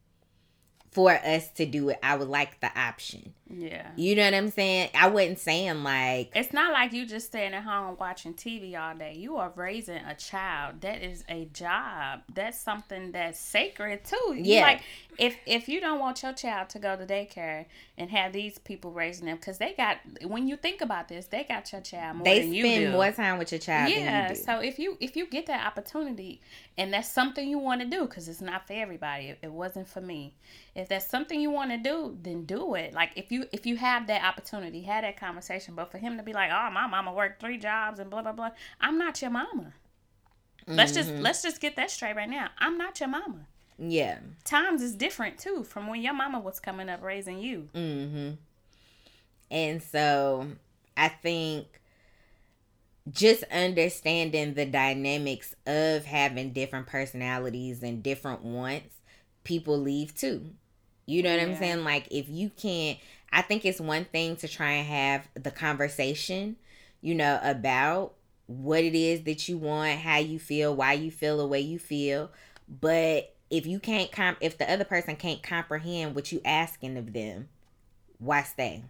[0.95, 3.33] for us to do it, I would like the option.
[3.47, 3.91] Yeah.
[3.95, 4.89] You know what I'm saying?
[4.95, 8.95] I wasn't saying like It's not like you just staying at home watching TV all
[8.95, 9.13] day.
[9.15, 10.81] You are raising a child.
[10.81, 12.21] That is a job.
[12.33, 14.33] That's something that's sacred too.
[14.35, 14.61] You Yeah.
[14.61, 14.81] Like
[15.17, 17.65] if if you don't want your child to go to daycare
[17.97, 21.43] and have these people raising them, because they got when you think about this, they
[21.43, 24.27] got your child more they than you spend more time with your child yeah.
[24.27, 24.41] than you do.
[24.43, 26.41] So if you if you get that opportunity
[26.77, 29.27] and that's something you want to do, because it's not for everybody.
[29.27, 30.33] It, it wasn't for me.
[30.73, 32.93] If that's something you want to do, then do it.
[32.93, 35.75] Like if you if you have that opportunity, have that conversation.
[35.75, 38.31] But for him to be like, oh, my mama worked three jobs and blah blah
[38.31, 39.73] blah, I'm not your mama.
[40.67, 41.21] Let's just Mm-hmm.
[41.21, 42.49] let's just get that straight right now.
[42.57, 43.45] I'm not your mama.
[43.77, 44.19] yeah.
[44.43, 47.69] Times is different too from when your mama was coming up raising you.
[47.75, 48.31] Mm-hmm.
[49.51, 50.47] And so
[50.97, 51.67] I think
[53.11, 58.95] just understanding the dynamics of having different personalities and different wants,
[59.43, 60.49] people leave too.
[61.05, 61.83] You know what I'm saying?
[61.83, 62.97] Like if you can't
[63.31, 66.55] I think it's one thing to try and have the conversation,
[67.01, 68.13] you know, about
[68.47, 71.79] what it is that you want, how you feel, why you feel the way you
[71.79, 72.31] feel.
[72.67, 77.13] But if you can't comp if the other person can't comprehend what you asking of
[77.13, 77.49] them,
[78.19, 78.83] why stay?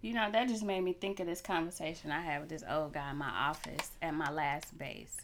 [0.00, 2.92] You know, that just made me think of this conversation I had with this old
[2.92, 5.16] guy in my office at my last base.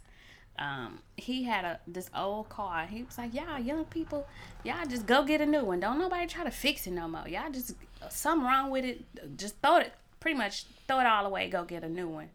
[0.58, 2.86] Um, he had a this old car.
[2.86, 4.26] He was like, "Y'all young people,
[4.64, 5.80] y'all just go get a new one.
[5.80, 7.28] Don't nobody try to fix it no more.
[7.28, 7.74] Y'all just
[8.10, 9.36] something wrong with it.
[9.36, 11.48] Just throw it, pretty much throw it all away.
[11.48, 12.30] Go get a new one."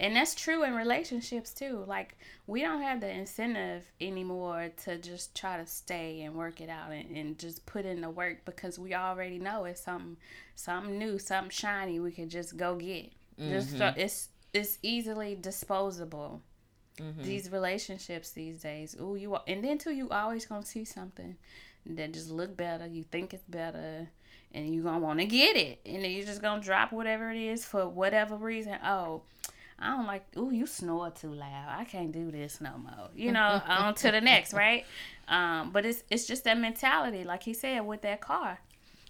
[0.00, 1.84] And that's true in relationships too.
[1.86, 2.16] Like
[2.46, 6.92] we don't have the incentive anymore to just try to stay and work it out
[6.92, 10.16] and, and just put in the work because we already know it's something
[10.54, 13.12] something new, something shiny we can just go get.
[13.38, 16.42] Just so it's it's easily disposable.
[17.00, 17.22] Mm-hmm.
[17.22, 18.96] These relationships these days.
[19.00, 21.36] Ooh, you are, and then too, you always gonna see something
[21.86, 22.86] that just look better.
[22.86, 24.08] You think it's better,
[24.52, 27.38] and you gonna want to get it, and then you're just gonna drop whatever it
[27.38, 28.78] is for whatever reason.
[28.84, 29.22] Oh,
[29.78, 30.24] I don't like.
[30.36, 31.68] Ooh, you snore too loud.
[31.68, 33.08] I can't do this no more.
[33.14, 34.84] You know, on to the next, right?
[35.28, 38.60] Um, but it's it's just that mentality, like he said with that car.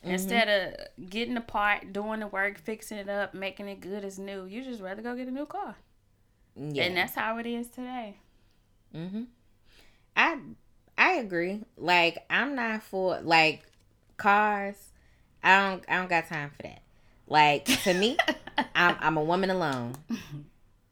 [0.03, 0.11] Mm-hmm.
[0.11, 4.17] Instead of getting the part, doing the work, fixing it up, making it good as
[4.19, 5.75] new, you just rather go get a new car.
[6.59, 6.85] Yeah.
[6.85, 8.17] And that's how it is today.
[8.95, 9.27] Mhm.
[10.17, 10.39] I
[10.97, 11.63] I agree.
[11.77, 13.63] Like I'm not for like
[14.17, 14.77] cars.
[15.43, 16.83] I don't I don't got time for that.
[17.27, 18.17] Like to me,
[18.75, 19.95] I'm I'm a woman alone.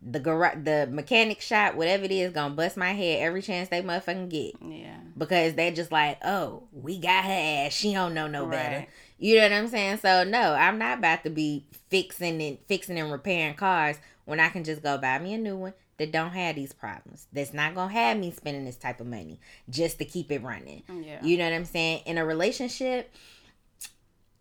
[0.08, 3.82] The garage, the mechanic shop, whatever it is, gonna bust my head every chance they
[3.82, 4.54] motherfucking get.
[4.62, 4.98] Yeah.
[5.18, 7.72] Because they just like, oh, we got her ass.
[7.72, 8.50] She don't know no right.
[8.50, 8.86] better.
[9.18, 9.96] You know what I'm saying?
[9.96, 13.96] So no, I'm not about to be fixing and fixing and repairing cars
[14.26, 17.26] when I can just go buy me a new one that don't have these problems.
[17.32, 20.82] That's not gonna have me spending this type of money just to keep it running.
[20.88, 21.24] Yeah.
[21.24, 22.02] You know what I'm saying?
[22.04, 23.14] In a relationship,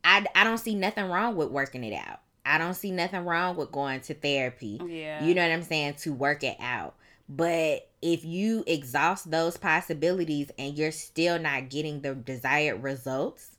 [0.04, 2.20] I I don't see nothing wrong with working it out.
[2.46, 4.80] I don't see nothing wrong with going to therapy.
[4.86, 5.24] Yeah.
[5.24, 5.96] You know what I'm saying?
[6.00, 6.96] To work it out.
[7.28, 13.56] But if you exhaust those possibilities and you're still not getting the desired results,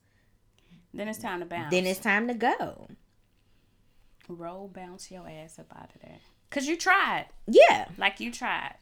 [0.94, 1.70] then it's time to bounce.
[1.70, 2.88] Then it's time to go.
[4.28, 6.18] Roll bounce your ass up out of there.
[6.50, 7.26] Cause you tried.
[7.46, 7.86] Yeah.
[7.98, 8.74] Like you tried.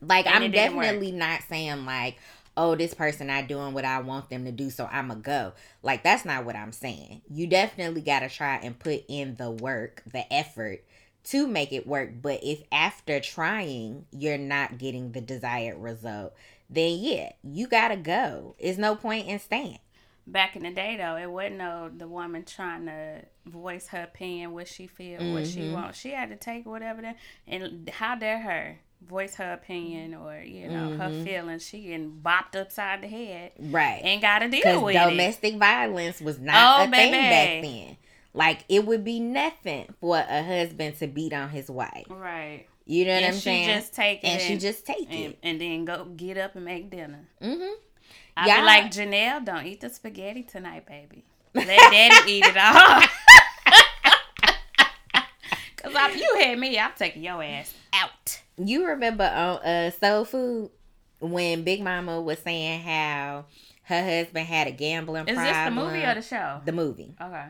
[0.00, 2.18] Like I'm definitely not saying like,
[2.56, 5.52] oh, this person not doing what I want them to do, so I'ma go.
[5.82, 7.22] Like that's not what I'm saying.
[7.30, 10.84] You definitely gotta try and put in the work, the effort
[11.24, 12.10] to make it work.
[12.20, 16.34] But if after trying you're not getting the desired result,
[16.68, 18.54] then yeah, you gotta go.
[18.58, 19.78] It's no point in staying
[20.26, 24.52] back in the day though it wasn't no the woman trying to voice her opinion
[24.52, 25.34] what she feel mm-hmm.
[25.34, 25.74] what she mm-hmm.
[25.74, 27.16] wants she had to take whatever that
[27.46, 31.00] and how dare her voice her opinion or you know mm-hmm.
[31.00, 35.10] her feelings she getting bopped upside the head right and gotta deal with it.
[35.10, 35.58] domestic it.
[35.58, 37.12] violence was not oh, a baby.
[37.12, 37.96] thing back then
[38.32, 43.06] like it would be nothing for a husband to beat on his wife right you
[43.06, 43.66] know what and I'm saying?
[43.66, 46.54] Just take it, and, and she just take and, it, and then go get up
[46.54, 47.28] and make dinner.
[47.42, 47.72] Mm-hmm.
[48.36, 48.60] I yeah.
[48.60, 51.24] be like, Janelle, don't eat the spaghetti tonight, baby.
[51.54, 53.02] Let daddy eat it all.
[55.76, 58.40] Cause I, you had me, I'm taking your ass out.
[58.56, 60.70] You remember on uh, Soul Food
[61.20, 63.44] when Big Mama was saying how
[63.84, 65.46] her husband had a gambling Is problem.
[65.46, 66.60] Is this the movie or the show?
[66.64, 67.14] The movie.
[67.20, 67.46] Okay.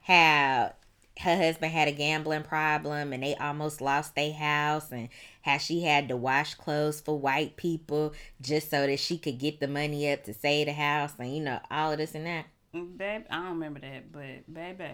[0.00, 0.72] How
[1.20, 5.08] her husband had a gambling problem and they almost lost their house and
[5.44, 9.60] how she had to wash clothes for white people just so that she could get
[9.60, 12.46] the money up to save the house and you know all of this and that.
[12.72, 14.90] Babe, I don't remember that, but baby,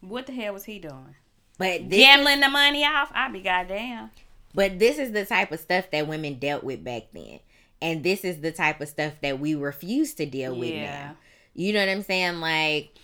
[0.00, 1.16] what the hell was he doing?
[1.58, 4.10] But gambling the money off, I'd be goddamn.
[4.54, 7.40] But this is the type of stuff that women dealt with back then,
[7.82, 11.16] and this is the type of stuff that we refuse to deal with now.
[11.54, 12.40] You know what I'm saying?
[12.40, 12.96] Like,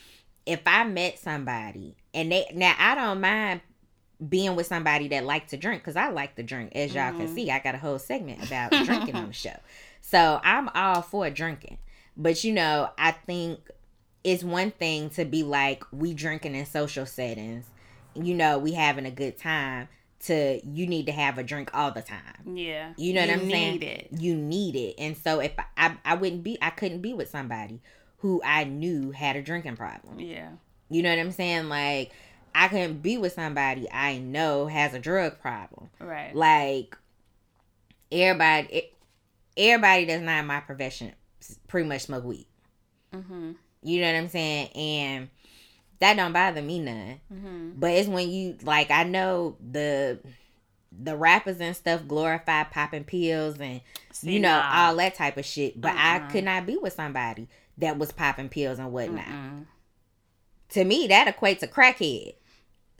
[0.46, 3.60] if I met somebody and they now I don't mind
[4.28, 6.72] being with somebody that like to drink because I like to drink.
[6.74, 7.18] As y'all mm-hmm.
[7.18, 9.56] can see, I got a whole segment about drinking on the show.
[10.00, 11.78] So I'm all for drinking.
[12.16, 13.60] But you know, I think
[14.22, 17.66] it's one thing to be like we drinking in social settings.
[18.14, 19.88] You know, we having a good time.
[20.20, 22.56] To you need to have a drink all the time.
[22.56, 23.82] Yeah, you know what you I'm saying.
[23.82, 24.08] It.
[24.10, 27.28] You need it, and so if I, I I wouldn't be, I couldn't be with
[27.28, 27.82] somebody
[28.18, 30.18] who I knew had a drinking problem.
[30.18, 30.52] Yeah,
[30.88, 32.12] you know what I'm saying, like
[32.54, 35.90] I couldn't be with somebody I know has a drug problem.
[36.00, 36.34] Right.
[36.34, 36.96] Like
[38.12, 38.92] everybody,
[39.56, 41.12] everybody that's not in my profession
[41.66, 42.46] pretty much smoke weed.
[43.12, 43.52] Mm-hmm.
[43.82, 44.68] You know what I'm saying?
[44.68, 45.28] And
[46.00, 47.20] that don't bother me none.
[47.32, 47.70] Mm-hmm.
[47.76, 50.20] But it's when you like I know the
[50.96, 53.80] the rappers and stuff glorify popping pills and
[54.12, 55.80] See, you know all that type of shit.
[55.80, 57.48] But I could not be with somebody
[57.78, 59.26] that was popping pills and whatnot.
[60.70, 62.34] To me, that equates a crackhead.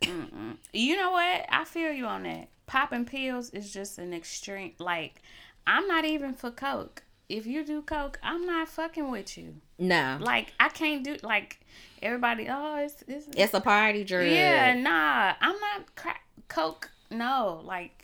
[0.07, 0.57] Mm-mm.
[0.73, 1.47] You know what?
[1.49, 2.49] I feel you on that.
[2.67, 4.73] Popping pills is just an extreme.
[4.79, 5.23] Like,
[5.67, 7.03] I'm not even for coke.
[7.29, 9.57] If you do coke, I'm not fucking with you.
[9.79, 10.19] No.
[10.21, 11.61] Like, I can't do like
[12.03, 12.47] everybody.
[12.49, 14.27] Oh, it's it's, it's a party drug.
[14.27, 15.35] Yeah, nah.
[15.41, 16.91] I'm not crack coke.
[17.11, 18.01] No, like.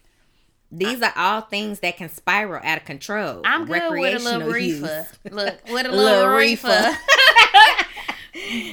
[0.73, 3.41] These I, are all things that can spiral out of control.
[3.45, 5.07] I'm good with a little reefer.
[5.25, 6.69] Look, with a little, little reefer.
[6.69, 6.97] reefer.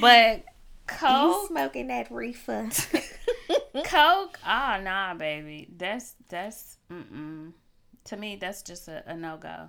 [0.00, 0.44] but
[0.88, 1.42] Coke.
[1.42, 2.68] You smoking that reefer.
[3.84, 4.38] Coke?
[4.46, 5.68] Oh nah, baby.
[5.76, 7.52] That's that's mm
[8.04, 9.68] To me, that's just a, a no go.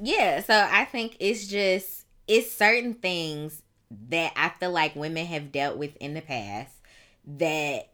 [0.00, 3.62] Yeah, so I think it's just it's certain things
[4.08, 6.74] that I feel like women have dealt with in the past
[7.38, 7.90] that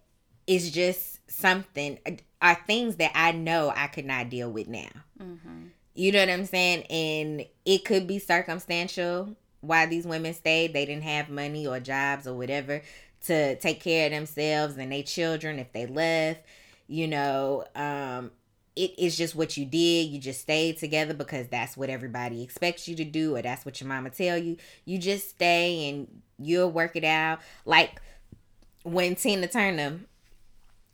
[0.47, 1.99] is just something
[2.41, 4.89] are things that I know I could not deal with now.
[5.23, 5.67] Mm-hmm.
[5.95, 6.85] You know what I'm saying?
[6.85, 10.73] And it could be circumstantial why these women stayed.
[10.73, 12.83] They didn't have money or jobs or whatever
[13.27, 16.41] to take care of themselves and their children if they left.
[16.87, 18.31] You know, um,
[18.77, 20.09] it is just what you did.
[20.09, 23.81] You just stayed together because that's what everybody expects you to do, or that's what
[23.81, 24.57] your mama tell you.
[24.85, 27.41] You just stay and you'll work it out.
[27.65, 28.01] Like
[28.83, 30.01] when Tina Turner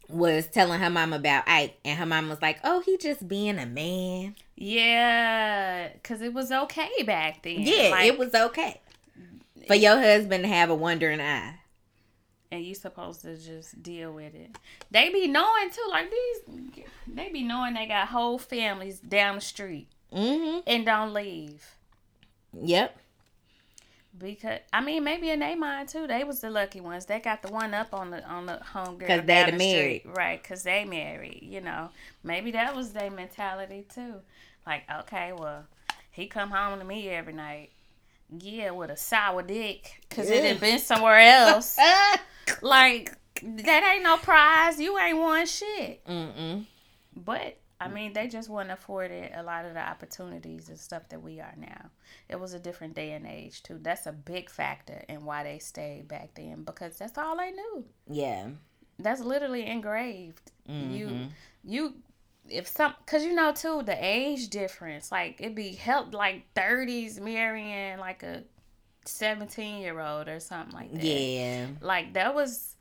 [0.08, 3.58] was telling her mom about Ike, and her mom was like, "Oh, he just being
[3.58, 7.60] a man." Yeah, because it was okay back then.
[7.60, 8.80] Yeah, like, it was okay
[9.66, 11.56] for your husband to have a wandering eye.
[12.50, 14.56] And you supposed to just deal with it.
[14.90, 16.84] They be knowing too, like these.
[17.06, 20.60] They be knowing they got whole families down the street mm-hmm.
[20.66, 21.76] and don't leave.
[22.54, 22.98] Yep.
[24.18, 27.06] Because I mean, maybe in their mind too, they was the lucky ones.
[27.06, 30.00] They got the one up on the on the home girl because they the married,
[30.00, 30.16] street.
[30.16, 30.42] right?
[30.42, 31.40] Because they married.
[31.42, 31.90] You know,
[32.24, 34.14] maybe that was their mentality too.
[34.66, 35.64] Like, okay, well,
[36.10, 37.70] he come home to me every night.
[38.38, 40.36] Yeah, with a sour dick, cause yeah.
[40.36, 41.78] it had been somewhere else.
[42.62, 43.12] like
[43.42, 44.80] that ain't no prize.
[44.80, 46.04] You ain't won shit.
[46.06, 46.64] Mm-mm.
[47.14, 51.22] But I mean, they just weren't afforded a lot of the opportunities and stuff that
[51.22, 51.90] we are now.
[52.28, 53.78] It was a different day and age too.
[53.80, 57.84] That's a big factor in why they stayed back then because that's all they knew.
[58.08, 58.48] Yeah.
[58.98, 60.52] That's literally engraved.
[60.68, 60.94] Mm-hmm.
[60.94, 61.28] You
[61.64, 61.94] you
[62.48, 67.20] if some cuz you know too the age difference like it'd be helped like 30s
[67.20, 68.44] marrying like a
[69.04, 71.04] 17 year old or something like that.
[71.04, 71.66] Yeah.
[71.80, 72.75] Like that was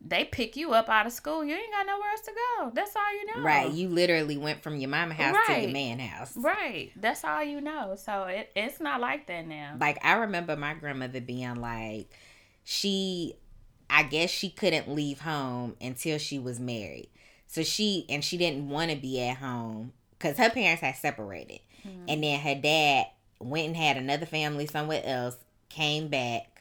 [0.00, 1.44] they pick you up out of school.
[1.44, 2.70] You ain't got nowhere else to go.
[2.72, 3.42] That's all you know.
[3.42, 3.70] Right.
[3.70, 5.56] You literally went from your mama house right.
[5.56, 6.36] to your man house.
[6.36, 6.92] Right.
[6.96, 7.96] That's all you know.
[7.96, 9.76] So it, it's not like that now.
[9.80, 12.10] Like I remember my grandmother being like,
[12.62, 13.34] she,
[13.90, 17.08] I guess she couldn't leave home until she was married.
[17.48, 21.60] So she and she didn't want to be at home because her parents had separated,
[21.86, 22.04] mm-hmm.
[22.06, 23.06] and then her dad
[23.40, 25.36] went and had another family somewhere else.
[25.70, 26.57] Came back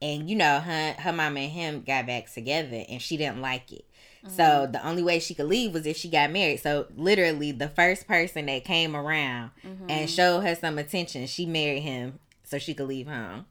[0.00, 3.72] and you know her her mama and him got back together and she didn't like
[3.72, 3.84] it.
[4.24, 4.34] Mm-hmm.
[4.34, 6.58] so the only way she could leave was if she got married.
[6.58, 9.88] So literally the first person that came around mm-hmm.
[9.88, 13.46] and showed her some attention she married him so she could leave home.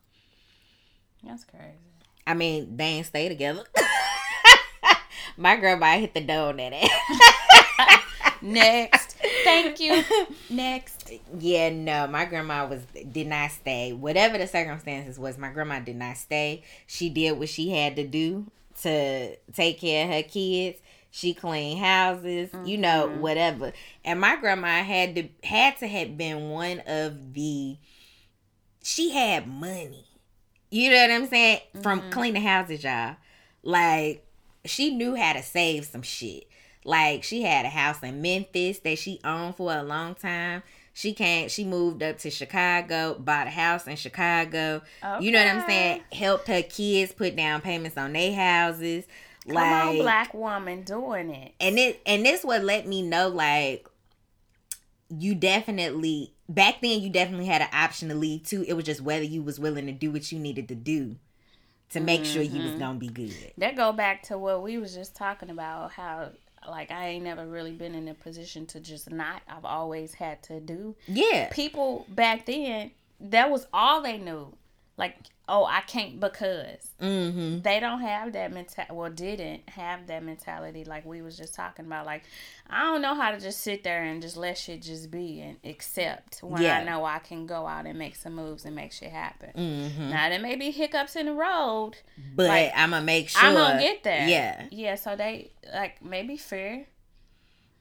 [1.23, 1.77] That's crazy.
[2.25, 3.63] I mean they ain't stay together.
[5.37, 8.01] My grandma hit the door on that ass.
[8.41, 9.06] Next
[9.43, 10.03] thank you
[10.49, 10.97] next
[11.39, 13.93] yeah, no, my grandma was did not stay.
[13.93, 16.63] Whatever the circumstances was, my grandma did not stay.
[16.85, 18.49] She did what she had to do
[18.81, 20.79] to take care of her kids.
[21.11, 22.65] She cleaned houses, mm-hmm.
[22.65, 23.21] you know, mm-hmm.
[23.21, 23.73] whatever.
[24.03, 27.77] And my grandma had to had to have been one of the
[28.83, 30.05] she had money.
[30.69, 31.61] You know what I'm saying?
[31.81, 32.09] From mm-hmm.
[32.11, 33.15] cleaning houses, y'all.
[33.63, 34.25] Like
[34.65, 36.43] she knew how to save some shit.
[36.87, 40.63] Like she had a house in Memphis that she owned for a long time.
[40.93, 44.81] She came, she moved up to Chicago, bought a house in Chicago.
[45.03, 45.25] Okay.
[45.25, 46.03] You know what I'm saying?
[46.13, 49.03] Helped her kids put down payments on their houses.
[49.45, 51.55] Come like on, black woman doing it.
[51.59, 53.85] And it and this would let me know like
[55.09, 58.63] you definitely back then you definitely had an option to leave too.
[58.65, 61.17] It was just whether you was willing to do what you needed to do
[61.89, 62.31] to make mm-hmm.
[62.31, 62.79] sure you was mm-hmm.
[62.79, 63.51] gonna be good.
[63.57, 66.31] That go back to what we was just talking about, how
[66.67, 69.41] like I ain't never really been in a position to just not.
[69.47, 70.95] I've always had to do.
[71.07, 71.49] Yeah.
[71.51, 74.53] People back then, that was all they knew.
[74.97, 75.15] Like,
[75.47, 77.61] oh, I can't because mm-hmm.
[77.61, 78.93] they don't have that mentality.
[78.93, 82.07] Well, didn't have that mentality like we was just talking about.
[82.07, 82.23] Like,
[82.67, 85.57] I don't know how to just sit there and just let shit just be and
[85.63, 86.79] accept when yeah.
[86.79, 89.51] I know I can go out and make some moves and make shit happen.
[89.55, 90.09] Mm-hmm.
[90.09, 91.91] Now there may be hiccups in the road,
[92.35, 94.27] but like, I'm gonna make sure I'm gonna get there.
[94.27, 94.95] Yeah, yeah.
[94.95, 96.87] So they like maybe fear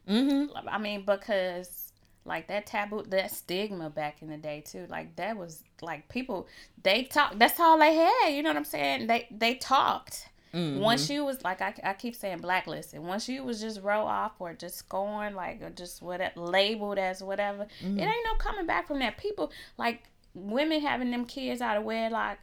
[0.08, 0.68] Mm-hmm.
[0.68, 1.92] I mean, because
[2.24, 6.46] like that taboo that stigma back in the day too like that was like people
[6.82, 10.80] they talk that's all they had you know what i'm saying they they talked mm-hmm.
[10.80, 14.32] once you was like I, I keep saying blacklisted once you was just row off
[14.38, 17.98] or just scorned like or just whatever labeled as whatever mm-hmm.
[17.98, 20.04] it ain't no coming back from that people like
[20.34, 22.38] women having them kids out of wedlock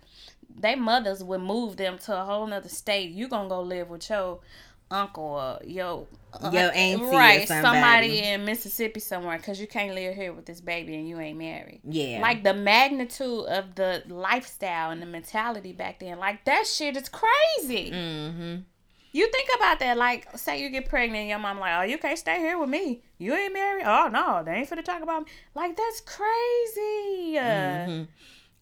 [0.55, 4.09] they mothers would move them to a whole nother state you gonna go live with
[4.09, 4.39] your
[4.91, 6.07] uncle or yo
[6.51, 10.95] yo auntie right somebody in Mississippi somewhere because you can't live here with this baby
[10.95, 11.81] and you ain't married.
[11.83, 16.95] Yeah, like the magnitude of the lifestyle and the mentality back then, like that shit
[16.97, 17.91] is crazy.
[17.91, 18.55] Mm-hmm.
[19.15, 21.97] You think about that, like say you get pregnant, and your mom like, oh, you
[21.97, 23.03] can't stay here with me.
[23.17, 23.85] You ain't married.
[23.85, 25.31] Oh no, they ain't finna talk about me.
[25.55, 27.37] Like that's crazy.
[27.37, 28.03] Mm-hmm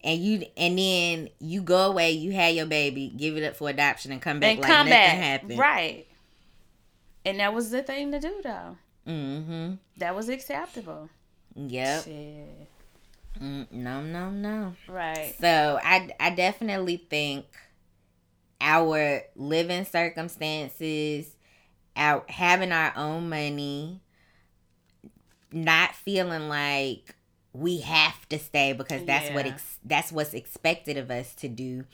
[0.04, 3.68] and you and then you go away, you have your baby, give it up for
[3.68, 5.16] adoption, and come back and like come nothing back.
[5.16, 5.58] happened.
[5.58, 6.06] Right.
[7.24, 8.76] And that was the thing to do, though.
[9.06, 9.74] Mm-hmm.
[9.98, 11.08] That was acceptable.
[11.54, 12.04] Yep.
[12.04, 12.68] Shit.
[13.40, 14.74] Mm, no, no, no.
[14.88, 15.34] Right.
[15.40, 17.46] So I I definitely think
[18.60, 21.34] our living circumstances,
[21.96, 24.00] out having our own money,
[25.50, 27.14] not feeling like
[27.52, 31.84] we have to stay because that's what ex- that's what's expected of us to do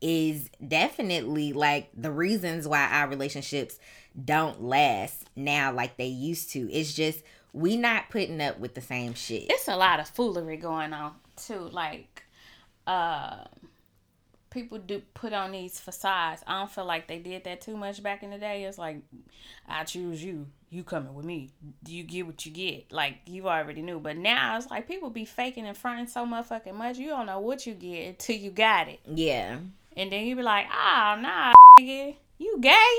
[0.00, 3.78] is definitely like the reasons why our relationships
[4.22, 6.70] don't last now like they used to.
[6.70, 9.46] It's just we not putting up with the same shit.
[9.48, 11.68] It's a lot of foolery going on too.
[11.72, 12.24] Like,
[12.86, 13.44] uh,
[14.50, 16.42] people do put on these facades.
[16.46, 18.64] I don't feel like they did that too much back in the day.
[18.64, 19.02] It's like,
[19.68, 20.46] I choose you.
[20.70, 21.50] You coming with me.
[21.84, 22.90] Do you get what you get?
[22.90, 24.00] Like you already knew.
[24.00, 26.98] But now it's like people be faking and fronting so motherfucking much.
[26.98, 28.98] You don't know what you get until you got it.
[29.06, 29.58] Yeah.
[29.96, 32.98] And then you be like, oh, nah, nigga, you gay?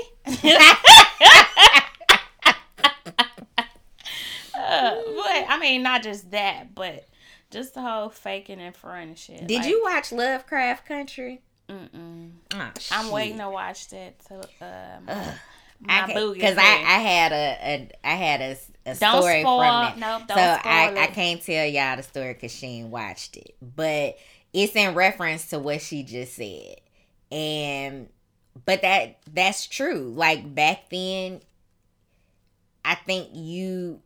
[4.58, 7.06] Uh, but I mean, not just that, but
[7.50, 9.46] just the whole faking and fronting shit.
[9.46, 11.42] Did Like, you watch Lovecraft Country?
[11.68, 12.32] Mm-mm.
[12.54, 14.18] Oh, I'm waiting to watch that.
[14.26, 15.08] To, um,
[15.88, 16.62] I my boo because I.
[16.62, 18.56] I had a, a I had a,
[18.90, 19.58] a Don't story spoil.
[19.58, 20.28] from that.
[20.28, 20.98] Nope, so I, it.
[20.98, 24.16] I can't tell y'all the story because she ain't watched it, but
[24.52, 26.76] it's in reference to what she just said,
[27.30, 28.08] and
[28.64, 30.12] but that that's true.
[30.16, 31.40] Like back then,
[32.84, 34.00] I think you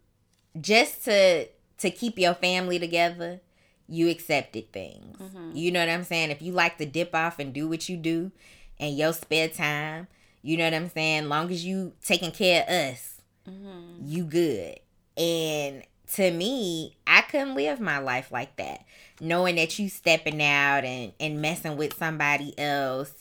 [0.60, 1.46] just to
[1.78, 3.40] to keep your family together,
[3.88, 5.16] you accepted things.
[5.18, 5.56] Mhm.
[5.56, 6.30] You know what I'm saying?
[6.30, 8.32] If you like to dip off and do what you do
[8.78, 10.08] in your spare time,
[10.42, 11.28] you know what I'm saying?
[11.28, 13.96] Long as you taking care of us, Mhm.
[14.02, 14.80] you good.
[15.16, 15.82] And
[16.14, 18.84] to me, I couldn't live my life like that.
[19.20, 23.12] Knowing that you stepping out and, and messing with somebody else,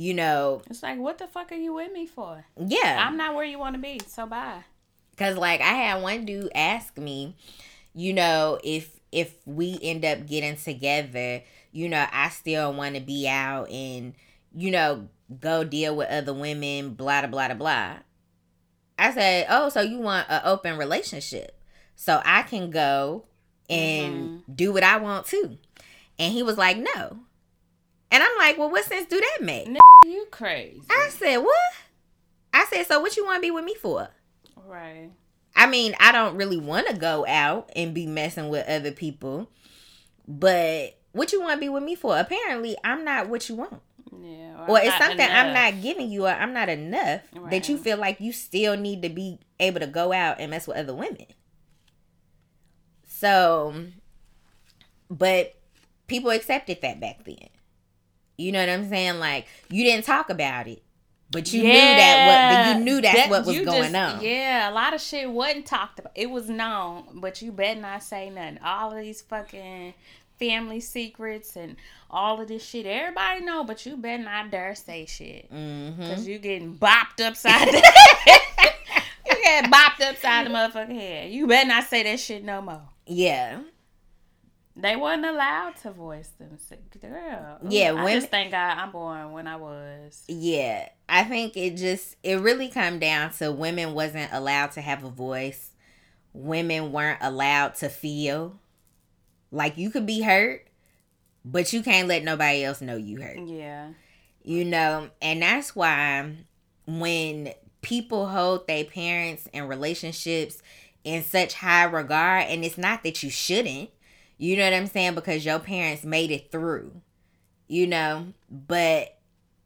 [0.00, 2.46] you know, It's like, what the fuck are you with me for?
[2.56, 3.04] yeah.
[3.06, 4.64] I'm not where you want to be, so bye.
[5.18, 7.36] Cause like I had one dude ask me,
[7.92, 11.42] you know, if if we end up getting together,
[11.72, 14.14] you know, I still want to be out and
[14.54, 17.96] you know go deal with other women, blah blah blah blah.
[18.98, 21.60] I said, oh, so you want an open relationship,
[21.94, 23.26] so I can go
[23.68, 24.52] and mm-hmm.
[24.54, 25.58] do what I want to
[26.18, 27.18] And he was like, no.
[28.10, 29.68] And I'm like, well, what sense do that make?
[29.68, 30.82] N- You crazy.
[30.90, 31.56] I said, what?
[32.52, 34.08] I said, so what you want to be with me for?
[34.66, 35.10] Right.
[35.54, 39.50] I mean, I don't really want to go out and be messing with other people,
[40.26, 42.18] but what you want to be with me for?
[42.18, 43.80] Apparently, I'm not what you want.
[44.20, 44.66] Yeah.
[44.68, 47.96] Or I'm it's something I'm not giving you, or I'm not enough that you feel
[47.98, 51.26] like you still need to be able to go out and mess with other women.
[53.06, 53.74] So,
[55.10, 55.54] but
[56.06, 57.48] people accepted that back then.
[58.40, 59.18] You know what I'm saying?
[59.18, 60.82] Like you didn't talk about it,
[61.30, 64.24] but you knew that what, but you knew that's That- what was going just- on.
[64.24, 66.12] Yeah, a lot of shit wasn't talked about.
[66.14, 68.58] It was known, but you better not say nothing.
[68.64, 69.94] All of these fucking
[70.38, 71.76] family secrets and
[72.10, 75.52] all of this shit, everybody know, but you better not dare say shit.
[75.52, 76.02] Mm-hmm.
[76.02, 77.76] Cause you getting bopped upside the
[79.26, 81.30] You get bopped upside the motherfucking head.
[81.30, 82.82] You better not say that shit no more.
[83.06, 83.60] Yeah.
[84.80, 86.82] They wasn't allowed to voice themselves.
[87.00, 87.58] Girl.
[87.68, 90.24] Yeah, I just thank God I'm born when I was.
[90.28, 95.04] Yeah, I think it just it really come down to women wasn't allowed to have
[95.04, 95.70] a voice.
[96.32, 98.60] Women weren't allowed to feel.
[99.50, 100.68] Like you could be hurt,
[101.44, 103.38] but you can't let nobody else know you hurt.
[103.38, 103.90] Yeah.
[104.42, 106.32] You know, and that's why
[106.86, 107.52] when
[107.82, 110.62] people hold their parents and relationships
[111.04, 113.90] in such high regard, and it's not that you shouldn't,
[114.40, 117.02] you know what I'm saying, because your parents made it through,
[117.68, 119.18] you know, but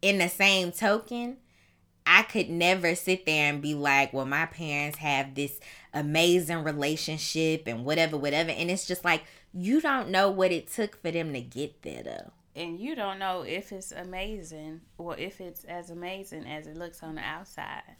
[0.03, 1.37] in the same token,
[2.05, 5.61] I could never sit there and be like, well, my parents have this
[5.93, 8.51] amazing relationship and whatever, whatever.
[8.51, 9.23] And it's just like,
[9.53, 12.33] you don't know what it took for them to get there, though.
[12.57, 17.03] and you don't know if it's amazing or if it's as amazing as it looks
[17.03, 17.97] on the outside.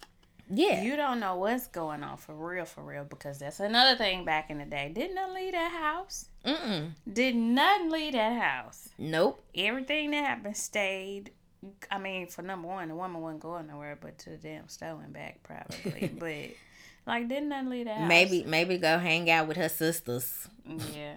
[0.51, 0.83] Yeah.
[0.83, 4.51] You don't know what's going on for real, for real, because that's another thing back
[4.51, 4.91] in the day.
[4.95, 6.27] Didn't nothing leave that house.
[6.45, 6.91] Mm-mm.
[7.11, 8.89] Did nothing leave that house.
[8.99, 9.43] Nope.
[9.55, 11.31] Everything that happened stayed.
[11.91, 15.01] I mean, for number one, the woman wasn't going nowhere but to the damn store
[15.03, 16.09] and back, probably.
[16.19, 16.57] but
[17.07, 18.09] like, didn't nothing leave that house.
[18.09, 20.49] Maybe maybe go hang out with her sisters.
[20.95, 21.15] Yeah.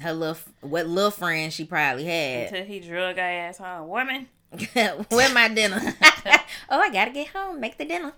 [0.00, 2.46] Her little what little friends she probably had.
[2.46, 3.88] Until he drug her ass home.
[3.88, 4.28] Woman.
[5.08, 5.80] Where my dinner?
[6.68, 8.12] oh, I gotta get home, make the dinner.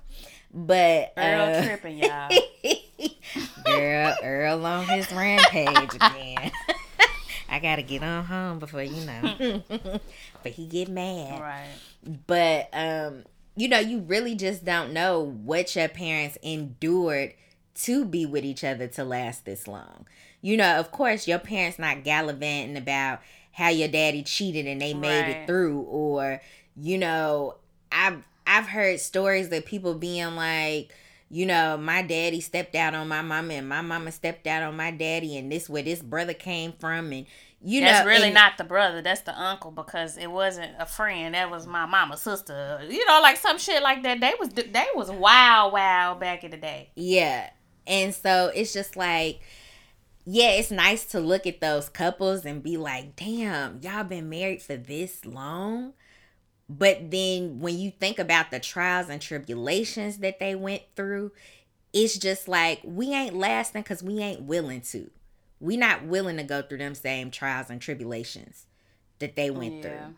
[0.55, 2.31] But Earl uh, tripping, y'all.
[3.65, 6.53] girl, Earl on his rampage again.
[7.49, 9.63] I gotta get on home before you know.
[10.43, 11.41] but he get mad.
[11.41, 11.69] right.
[12.27, 13.25] But um
[13.57, 17.35] you know, you really just don't know what your parents endured
[17.77, 20.07] to be with each other to last this long.
[20.41, 23.21] You know, of course, your parents not gallivanting about
[23.53, 25.29] how your daddy cheated and they made Right.
[25.37, 26.41] it through, or
[26.77, 27.57] you know,
[27.93, 30.95] I've I've heard stories that people being like,
[31.31, 34.77] you know, my daddy stepped out on my mama and my mama stepped out on
[34.77, 37.27] my daddy, and this where this brother came from, and
[37.67, 39.01] you know That's know, really and- not the brother.
[39.03, 41.35] That's the uncle because it wasn't a friend.
[41.35, 42.81] That was my mama's sister.
[42.89, 44.21] You know, like some shit like that.
[44.21, 46.91] They was they was wild, wild back in the day.
[46.95, 47.51] Yeah.
[47.87, 49.41] And so it's just like,
[50.27, 54.63] yeah, it's nice to look at those couples and be like, damn, y'all been married
[54.63, 55.95] for this long.
[56.69, 61.33] But then when you think about the trials and tribulations that they went through,
[61.93, 65.11] it's just like, we ain't lasting because we ain't willing to.
[65.61, 68.67] We not willing to go through them same trials and tribulations
[69.19, 69.83] that they went Yeah.
[69.83, 70.15] through.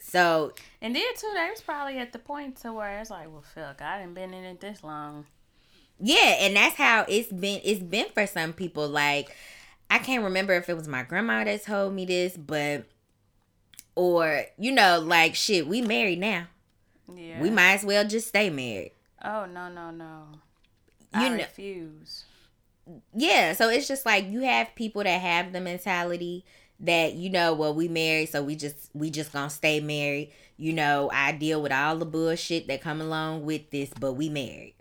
[0.00, 3.44] So And then too, they was probably at the point to where it's like, well,
[3.54, 5.26] fuck, I didn't been in it this long.
[6.00, 8.88] Yeah, and that's how it's been it's been for some people.
[8.88, 9.34] Like
[9.88, 12.84] I can't remember if it was my grandma that told me this, but
[13.96, 16.46] or you know, like shit, we married now.
[17.14, 17.40] Yeah.
[17.40, 18.92] We might as well just stay married.
[19.22, 20.22] Oh no no no.
[21.14, 22.24] You I know- refuse.
[23.14, 26.44] Yeah, so it's just like you have people that have the mentality
[26.80, 30.32] that you know, well, we married, so we just we just gonna stay married.
[30.58, 34.28] You know, I deal with all the bullshit that come along with this, but we
[34.28, 34.74] married.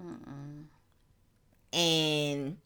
[0.00, 0.64] Mm-mm.
[1.72, 2.58] And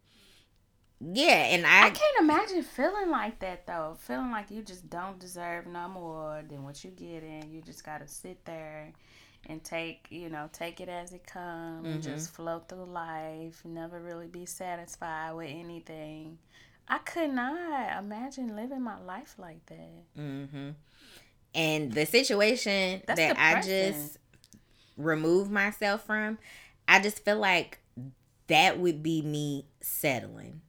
[1.00, 3.96] yeah, and I I can't imagine feeling like that though.
[4.00, 7.50] Feeling like you just don't deserve no more than what you get in.
[7.50, 8.92] You just gotta sit there
[9.48, 12.02] and take, you know, take it as it comes and Mhm.
[12.02, 13.64] just float through life.
[13.64, 16.38] Never really be satisfied with anything.
[16.88, 20.04] I could not imagine living my life like that.
[20.18, 20.70] Mm-hmm.
[21.54, 24.18] And the situation That's that I just
[24.96, 26.38] remove myself from,
[26.88, 27.80] I just feel like
[28.48, 30.60] that would be me settling.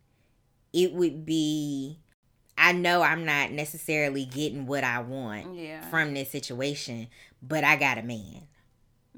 [0.77, 1.97] It would be,
[2.57, 5.81] I know I'm not necessarily getting what I want Yeah.
[5.89, 7.07] from this situation,
[7.41, 8.43] but I got a man.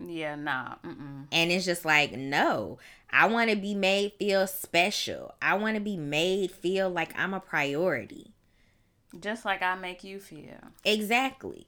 [0.02, 0.76] Yeah, nah.
[0.86, 1.26] Mm-mm.
[1.32, 2.80] And it's just like, no,
[3.12, 5.36] I want to be made feel special.
[5.42, 8.32] I want to be made feel like I'm a priority.
[9.20, 10.60] Just like I make you feel.
[10.86, 11.68] Exactly.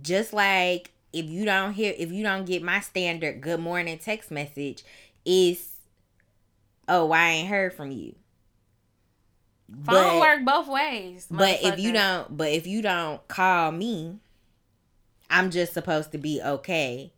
[0.00, 4.30] Just like if you don't hear if you don't get my standard good morning text
[4.30, 4.84] message
[5.24, 5.72] is
[6.86, 8.14] oh I ain't heard from you.
[9.84, 11.26] Phone work both ways.
[11.30, 14.18] but if you don't but if you don't call me,
[15.28, 17.12] I'm just supposed to be okay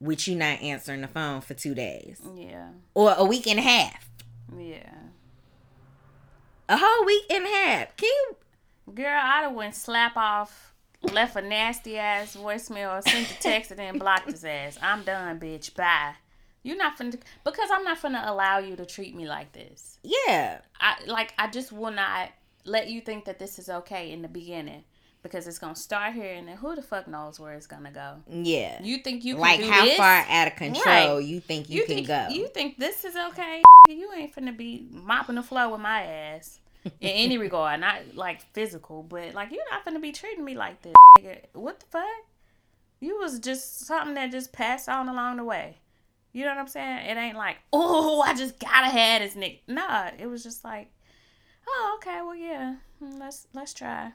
[0.00, 2.20] with you not answering the phone for two days.
[2.36, 2.68] Yeah.
[2.94, 4.08] Or a week and a half.
[4.56, 4.90] Yeah.
[6.68, 7.96] A whole week and a half.
[7.96, 8.36] Can you
[8.92, 13.80] Girl, I'd have went slap off, left a nasty ass voicemail, sent a text, and
[13.80, 14.78] then blocked his ass.
[14.82, 15.74] I'm done, bitch.
[15.74, 16.14] Bye.
[16.64, 19.98] You're not finna because I'm not finna allow you to treat me like this.
[20.02, 20.60] Yeah.
[20.80, 22.30] I like I just will not
[22.64, 24.82] let you think that this is okay in the beginning
[25.22, 28.16] because it's gonna start here and then who the fuck knows where it's gonna go.
[28.28, 28.82] Yeah.
[28.82, 29.96] You think you can like how this?
[29.98, 30.84] far out of control
[31.16, 31.24] Right.
[31.24, 32.28] you think you, you can think go.
[32.30, 33.62] you think this is okay?
[33.86, 38.40] You ain't finna be mopping the floor with my ass in any regard, not like
[38.54, 40.94] physical, but like you're not finna be treating me like this.
[41.52, 42.04] What the fuck?
[43.00, 45.76] You was just something that just passed on along the way.
[46.34, 47.06] You know what I'm saying?
[47.06, 49.60] It ain't like, oh, I just gotta have this nigga.
[49.68, 50.90] Nah, it was just like,
[51.66, 54.12] oh, okay, well, yeah, let's let's try.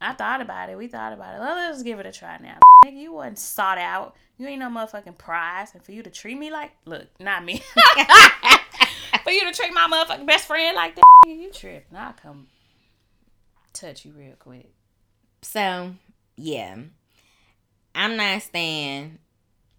[0.00, 0.78] I thought about it.
[0.78, 1.40] We thought about it.
[1.40, 2.58] Let's give it a try now.
[2.86, 4.14] Nigga, you wasn't sought out.
[4.38, 5.74] You ain't no motherfucking prize.
[5.74, 7.62] And for you to treat me like, look, not me.
[9.24, 11.98] for you to treat my motherfucking best friend like that, you tripping.
[11.98, 12.46] I'll come
[13.74, 14.72] touch you real quick.
[15.42, 15.96] So,
[16.36, 16.76] yeah.
[17.94, 19.18] I'm not staying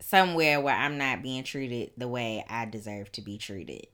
[0.02, 3.88] somewhere where I'm not being treated the way I deserve to be treated.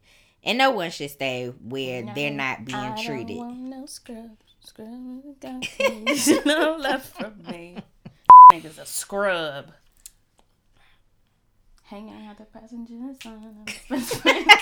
[0.44, 3.38] And no one should stay where they're not being I treated.
[3.38, 4.38] Don't want no scrub.
[4.62, 4.88] Scrub
[6.46, 7.78] no love from me.
[8.52, 9.72] Nigga's a scrub.
[11.84, 14.54] Hanging out the passenger side.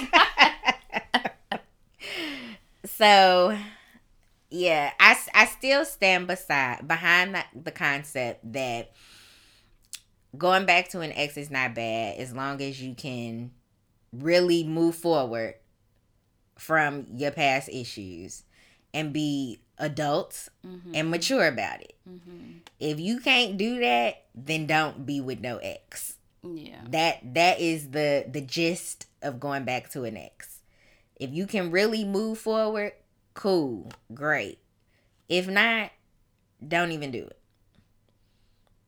[2.86, 3.58] so,
[4.50, 8.92] yeah, I, I still stand beside behind the, the concept that
[10.38, 13.52] going back to an ex is not bad as long as you can
[14.12, 15.56] really move forward
[16.58, 18.44] from your past issues
[18.94, 20.92] and be adults Mm-hmm.
[20.96, 21.96] and mature about it.
[22.08, 26.16] hmm If you can't do that, then don't be with no ex.
[26.44, 26.82] Yeah.
[26.90, 30.60] That that is the the gist of going back to an ex.
[31.18, 32.94] If you can really move forward,
[33.34, 34.60] cool, great.
[35.30, 35.92] If not,
[36.66, 37.38] don't even do it.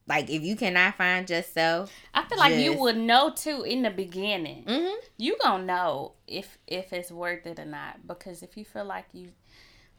[0.08, 3.90] Like if you cannot find yourself, I feel like you would know too in the
[3.90, 4.64] beginning.
[4.66, 8.86] mhm, You gonna know if if it's worth it or not because if you feel
[8.86, 9.32] like you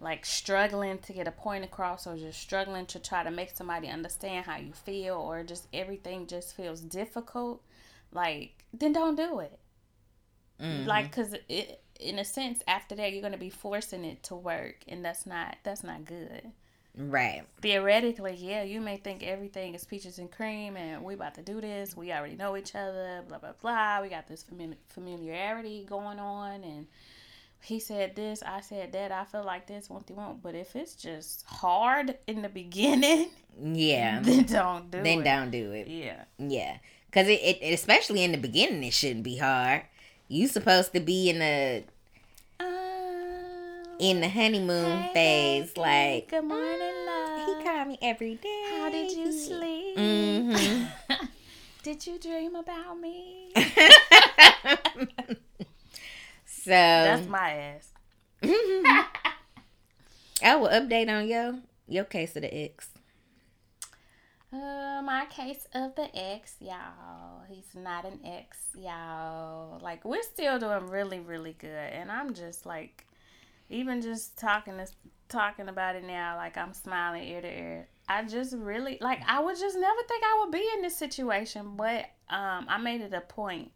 [0.01, 3.89] like struggling to get a point across or just struggling to try to make somebody
[3.89, 7.63] understand how you feel or just everything just feels difficult,
[8.13, 9.59] like then don't do it.
[10.61, 10.87] mhm.
[10.87, 14.35] Like cuz it in a sense after that you're going to be forcing it to
[14.37, 16.53] work and that's not that's not good.
[16.99, 17.43] Right.
[17.63, 21.61] theoretically, yeah, you may think everything is peaches and cream and we about to do
[21.61, 21.97] this.
[21.97, 24.03] We already know each other, blah, blah, blah.
[24.03, 26.65] We got this famili- familiarity going on.
[26.65, 26.87] And
[27.61, 29.11] he said this, I said that.
[29.13, 30.43] I feel like this, won't you won't.
[30.43, 33.29] But if it's just hard in the beginning,
[33.63, 34.21] Yeah.
[34.23, 35.25] then don't do then it.
[35.25, 35.89] don't do it.
[35.89, 36.25] Yeah.
[36.39, 39.83] Yeah, because it, it especially in the beginning, it shouldn't be hard.
[40.29, 41.85] You supposed to be in the
[43.99, 47.47] in the honeymoon hey, phase, like good morning, "Mm, love.
[47.47, 48.63] He called me every day.
[48.71, 49.97] How did you sleep?
[49.97, 50.85] hmm
[51.83, 53.53] did you dream about me?
[56.47, 57.89] so That's my ass.
[60.43, 62.91] I will update on your your case of the X.
[64.53, 67.43] Uh, my case of the ex, y'all.
[67.49, 69.79] He's not an ex, y'all.
[69.81, 73.05] Like we're still doing really, really good, and I'm just like,
[73.69, 74.95] even just talking this,
[75.29, 77.89] talking about it now, like I'm smiling ear to ear.
[78.09, 79.21] I just really like.
[79.27, 83.01] I would just never think I would be in this situation, but um, I made
[83.03, 83.71] it a point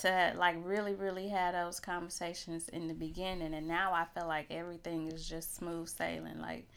[0.00, 4.46] to like really, really have those conversations in the beginning, and now I feel like
[4.50, 6.40] everything is just smooth sailing.
[6.40, 6.68] Like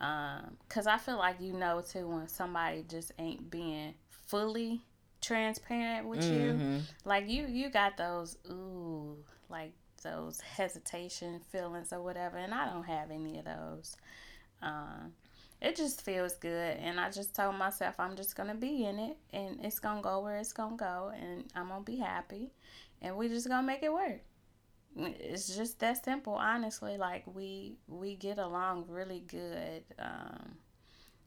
[0.00, 3.92] um because i feel like you know too when somebody just ain't being
[4.28, 4.80] fully
[5.20, 6.82] transparent with you Mhm.
[7.04, 9.16] like you you got those ooh
[9.48, 9.72] like
[10.02, 13.96] those hesitation feelings or whatever and i don't have any of those.
[14.62, 15.12] Um
[15.60, 19.16] it just feels good and i just told myself i'm just gonna be in it
[19.32, 22.52] and it's gonna go where it's gonna go and i'm gonna be happy
[23.02, 24.20] and we just gonna make it work.
[24.96, 29.84] It's just that simple honestly like we we get along really good.
[29.98, 30.56] Um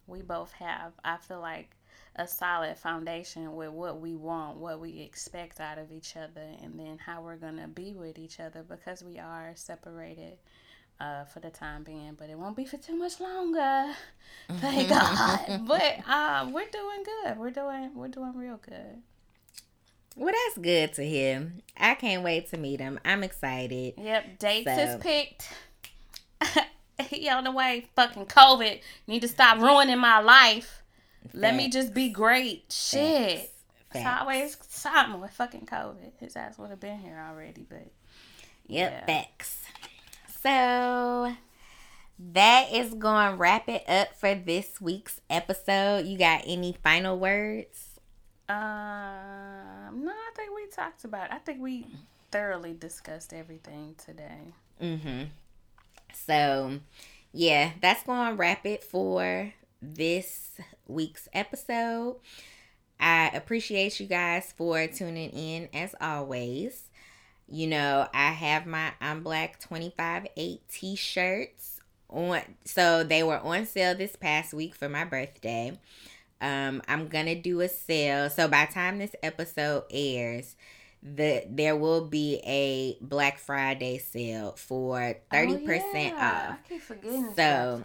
[0.07, 1.69] we both have i feel like
[2.15, 6.77] a solid foundation with what we want what we expect out of each other and
[6.77, 10.37] then how we're gonna be with each other because we are separated
[10.99, 13.87] uh, for the time being, but it won't be for too much longer.
[14.51, 15.65] Thank God.
[15.67, 17.37] But um, we're doing good.
[17.37, 19.01] We're doing we're doing real good.
[20.15, 21.51] Well, that's good to hear.
[21.77, 22.99] I can't wait to meet him.
[23.05, 23.95] I'm excited.
[23.97, 25.49] Yep, dates So- is picked.
[27.09, 27.87] he on the way.
[27.95, 28.81] Fucking COVID.
[29.07, 30.80] Need to stop ruining my life.
[31.33, 32.65] Let me just be great.
[32.69, 33.51] Shit.
[33.91, 34.21] Facts.
[34.21, 36.11] Always something with fucking COVID.
[36.19, 37.87] His ass would have been here already, but
[38.67, 39.05] Yep, yeah.
[39.05, 39.57] facts.
[40.41, 41.33] So
[42.33, 46.05] that is going to wrap it up for this week's episode.
[46.05, 47.99] You got any final words?
[48.47, 51.25] Um, no, I think we talked about.
[51.25, 51.33] It.
[51.33, 51.85] I think we
[52.31, 54.53] thoroughly discussed everything today.
[54.81, 55.23] Mm-hmm.
[56.13, 56.79] So,
[57.33, 60.51] yeah, that's going to wrap it for this
[60.91, 62.17] week's episode.
[62.99, 66.83] I appreciate you guys for tuning in as always.
[67.47, 71.79] You know, I have my I'm Black 25 8 t-shirts
[72.09, 75.77] on so they were on sale this past week for my birthday.
[76.39, 78.29] Um I'm to do a sale.
[78.29, 80.55] So by the time this episode airs,
[81.03, 86.47] the there will be a Black Friday sale for 30% Oh, yeah.
[86.51, 87.33] off I keep forgetting.
[87.35, 87.83] So,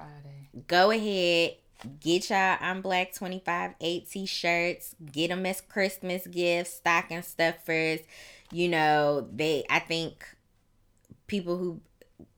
[0.66, 1.56] go ahead
[2.00, 4.94] get y'all i'm black 25 8 t-shirts.
[5.12, 8.00] Get them as christmas gifts stocking stuffers.
[8.52, 10.24] You know they i think
[11.26, 11.80] people who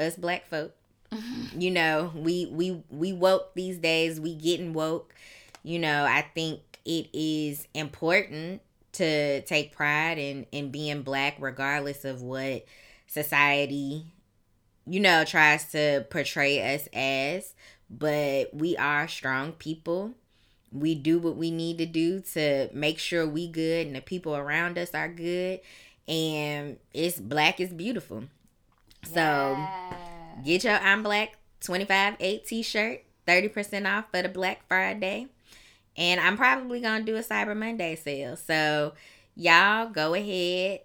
[0.01, 0.74] us black folk
[1.57, 4.20] you know we we we woke these days.
[4.20, 5.14] We getting woke.
[5.62, 8.62] You know i think it is important
[8.93, 12.64] to take pride in in being black regardless of what
[13.07, 14.07] society
[14.86, 17.55] you know tries to portray us as
[17.91, 20.12] but we are strong people
[20.70, 24.36] we do what we need to do to make sure we good and the people
[24.36, 25.61] around us are good
[26.07, 28.24] and it's black is beautiful
[29.05, 29.95] so Yeah.
[30.45, 35.26] Get your I'm Black 25 8 t shirt, 30% off for the Black Friday.
[35.97, 38.36] And I'm probably going to do a Cyber Monday sale.
[38.36, 38.95] So,
[39.34, 40.80] y'all go ahead,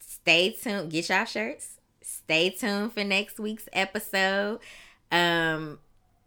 [0.00, 4.60] stay tuned, get y'all shirts, stay tuned for next week's episode.
[5.12, 5.78] Um,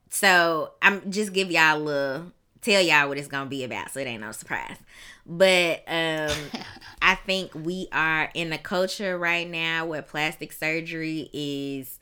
[0.10, 2.32] so I'm just give y'all a little,
[2.62, 4.78] tell y'all what it's going to be about so it ain't no surprise.
[5.26, 6.36] But um,
[7.02, 12.00] I think we are in a culture right now where plastic surgery is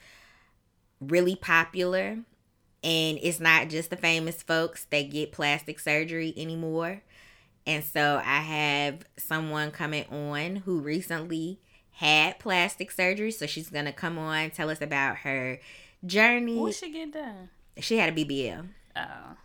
[1.02, 2.20] really popular
[2.84, 7.02] and it's not just the famous folks that get plastic surgery anymore
[7.66, 11.60] And so I have someone coming on who recently
[11.94, 13.32] had plastic surgery.
[13.32, 15.60] So she's going to come on, tell us about her
[16.06, 16.58] journey.
[16.60, 17.50] What she get done?
[17.80, 18.66] She had a BBL.
[18.96, 19.36] Oh.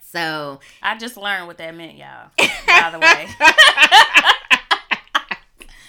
[0.00, 2.30] So I just learned what that meant, y'all.
[2.66, 3.28] By the way.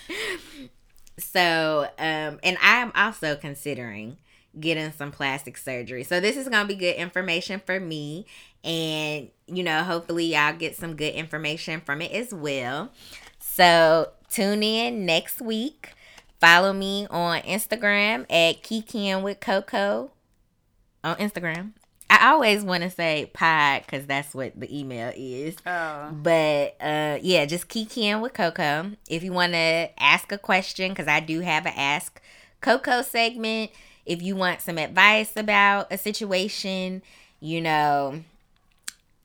[1.20, 4.18] so, um, and I'm also considering
[4.60, 6.04] getting some plastic surgery.
[6.04, 8.26] So this is gonna be good information for me,
[8.64, 12.92] and you know, hopefully y'all get some good information from it as well.
[13.40, 15.94] So tune in next week.
[16.40, 20.12] Follow me on Instagram at Kikian with Coco
[21.04, 21.74] on Instagram.
[22.14, 25.56] I always want to say pod because that's what the email is.
[25.66, 26.10] Oh.
[26.12, 28.92] But uh, yeah, just Kikian with Coco.
[29.10, 32.22] If you want to ask a question, because I do have an Ask
[32.62, 33.72] Coco segment.
[34.06, 37.02] If you want some advice about a situation,
[37.40, 38.22] you know,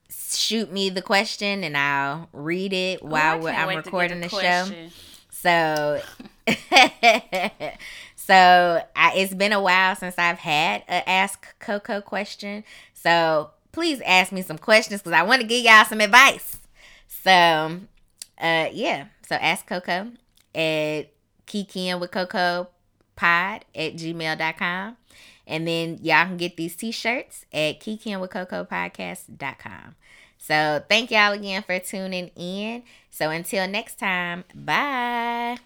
[0.09, 3.75] shoot me the question and I'll read it Oh, while I we're, can't I'm wait
[3.75, 4.91] to get recording the the show.
[5.31, 6.01] So,
[8.29, 12.63] so I, it's been a while since I've had a Ask Coco question.
[12.93, 16.59] So please ask me some questions because I want to give y'all some advice.
[17.07, 19.07] So, uh, yeah.
[19.27, 20.13] So ask Coco
[20.55, 21.07] at
[21.47, 22.69] Kikian with Coco
[23.17, 24.99] pod at gmail.com.
[25.47, 29.95] And then y'all can get these t-shirts at Kikian with Coco podcast.com.
[30.37, 32.83] So thank y'all again for tuning in.
[33.09, 35.57] So until next time, bye.